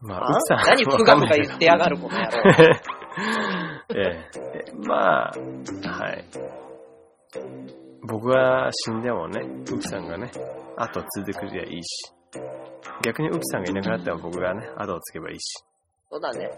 [0.08, 0.39] まあ、あ？
[0.68, 2.30] 何ふがふが言ってやがるこの野郎。
[3.95, 6.26] えええまあ、はい。
[8.08, 10.32] 僕が死んでもね、ウキさんがね、
[10.78, 12.14] 後を継いでくれりゃいいし、
[13.03, 15.64] 逆にウキさんがいなくなっても僕がね、後を継げばいいし、
[16.12, 16.49] そうだね。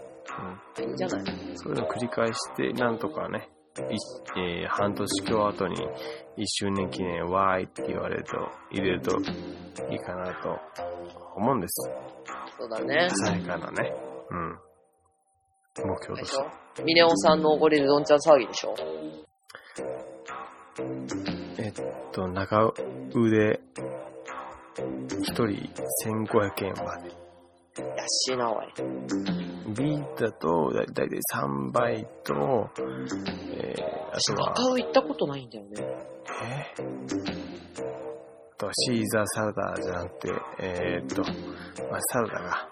[0.78, 1.24] うん、いいんじゃない？
[1.56, 3.48] そういうのを繰り返して、なんとかね、
[3.90, 3.96] い
[4.40, 8.36] えー半年今日後に1周年記念わーいって言われると、
[8.70, 9.16] 入れると
[9.90, 10.58] いいかなと
[11.36, 11.90] 思うんです。
[12.58, 13.08] そうだね。
[13.10, 13.94] ささやかなね、
[14.30, 14.58] うん。
[15.86, 16.30] 目標とし。
[16.30, 16.84] でしてょ？
[16.84, 18.74] ミネオさんのおごりでどんちゃん騒ぎでしょ？
[21.58, 21.72] えっ
[22.12, 22.72] と、中
[23.14, 23.60] 腕、
[25.22, 27.10] 一人1500円まで。
[27.96, 28.66] 安いな、おい。
[29.76, 32.70] B だと、だだいたい3倍と、
[33.54, 33.82] えー、
[34.12, 35.70] あとは、中尾行ったことないんだよね。
[35.80, 36.74] え？
[36.76, 37.57] あ
[38.58, 41.22] とはシーザーサラダじゃなくて、えー、っと、
[41.90, 42.68] まあ、サラダが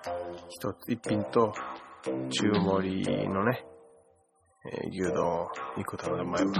[0.49, 1.55] 一つ、一品と、
[2.31, 3.65] 中盛りのね、
[4.65, 6.53] えー牛丼1個頼んでもらえば、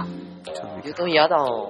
[0.53, 1.39] ちょっと牛丼嫌だん。
[1.39, 1.69] は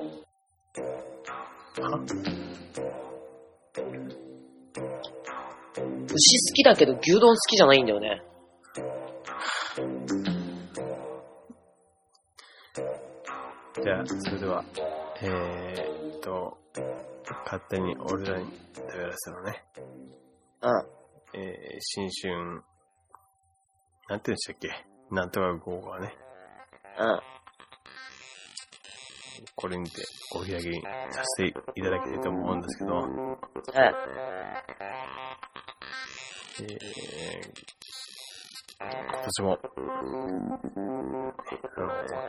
[6.09, 8.21] 牛好きだけど牛丼好きじゃないんだよね。
[13.83, 14.63] じゃあ、それでは、
[15.21, 16.57] えーっと、
[17.45, 19.63] 勝手に俺らに食べらせるのね、
[20.61, 20.85] うん。
[21.33, 22.63] えー、新春、
[24.09, 24.69] なんて言うんでしたっけ？
[25.11, 26.15] なんとか午後はね、
[26.99, 27.19] うん。
[29.55, 30.01] これにて
[30.35, 33.05] お開きにさせていただきたいと思うんですけど、はい。
[36.59, 36.67] えー、
[38.79, 40.61] 今年も、あの、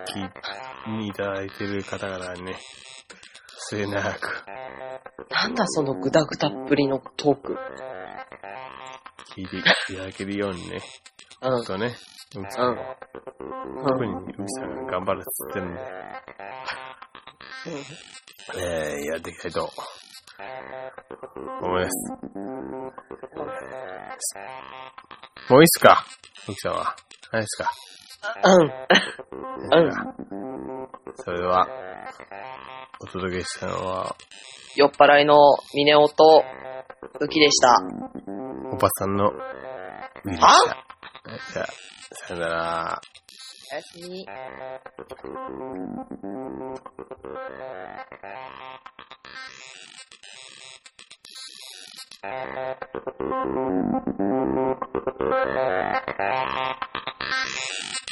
[0.07, 2.59] 聞いていただいている方々にね、
[3.71, 4.45] 末永く。
[5.31, 7.57] なんだそのグダグダっぷりのトーク。
[9.37, 10.81] 聞いていただけるようにね、
[11.43, 11.65] うん。
[11.65, 11.97] とね、
[12.37, 12.75] うきさん。
[12.75, 12.97] も、
[13.87, 15.75] 特にうきさんが頑張るっつってるん。
[15.75, 15.81] で、
[18.57, 19.71] えー、やっていきたいと。
[21.61, 22.13] 思います。
[25.51, 26.05] もういいっすか？
[26.49, 26.97] うきさんは。
[27.33, 27.71] ないっすか？
[28.45, 28.69] うん。
[29.69, 30.15] ないっすか
[31.17, 31.67] それでは、
[33.01, 34.17] お届けしたのは、
[34.77, 35.37] 酔っ払いの
[35.75, 36.45] ミネオと、
[37.21, 37.77] ウキでした。
[38.73, 39.17] おばさん。
[39.17, 39.33] の、う
[40.25, 40.47] きでした。
[40.47, 40.79] は
[41.53, 41.67] じゃあ、
[42.13, 43.01] さよなら。
[43.71, 44.27] おやすみ。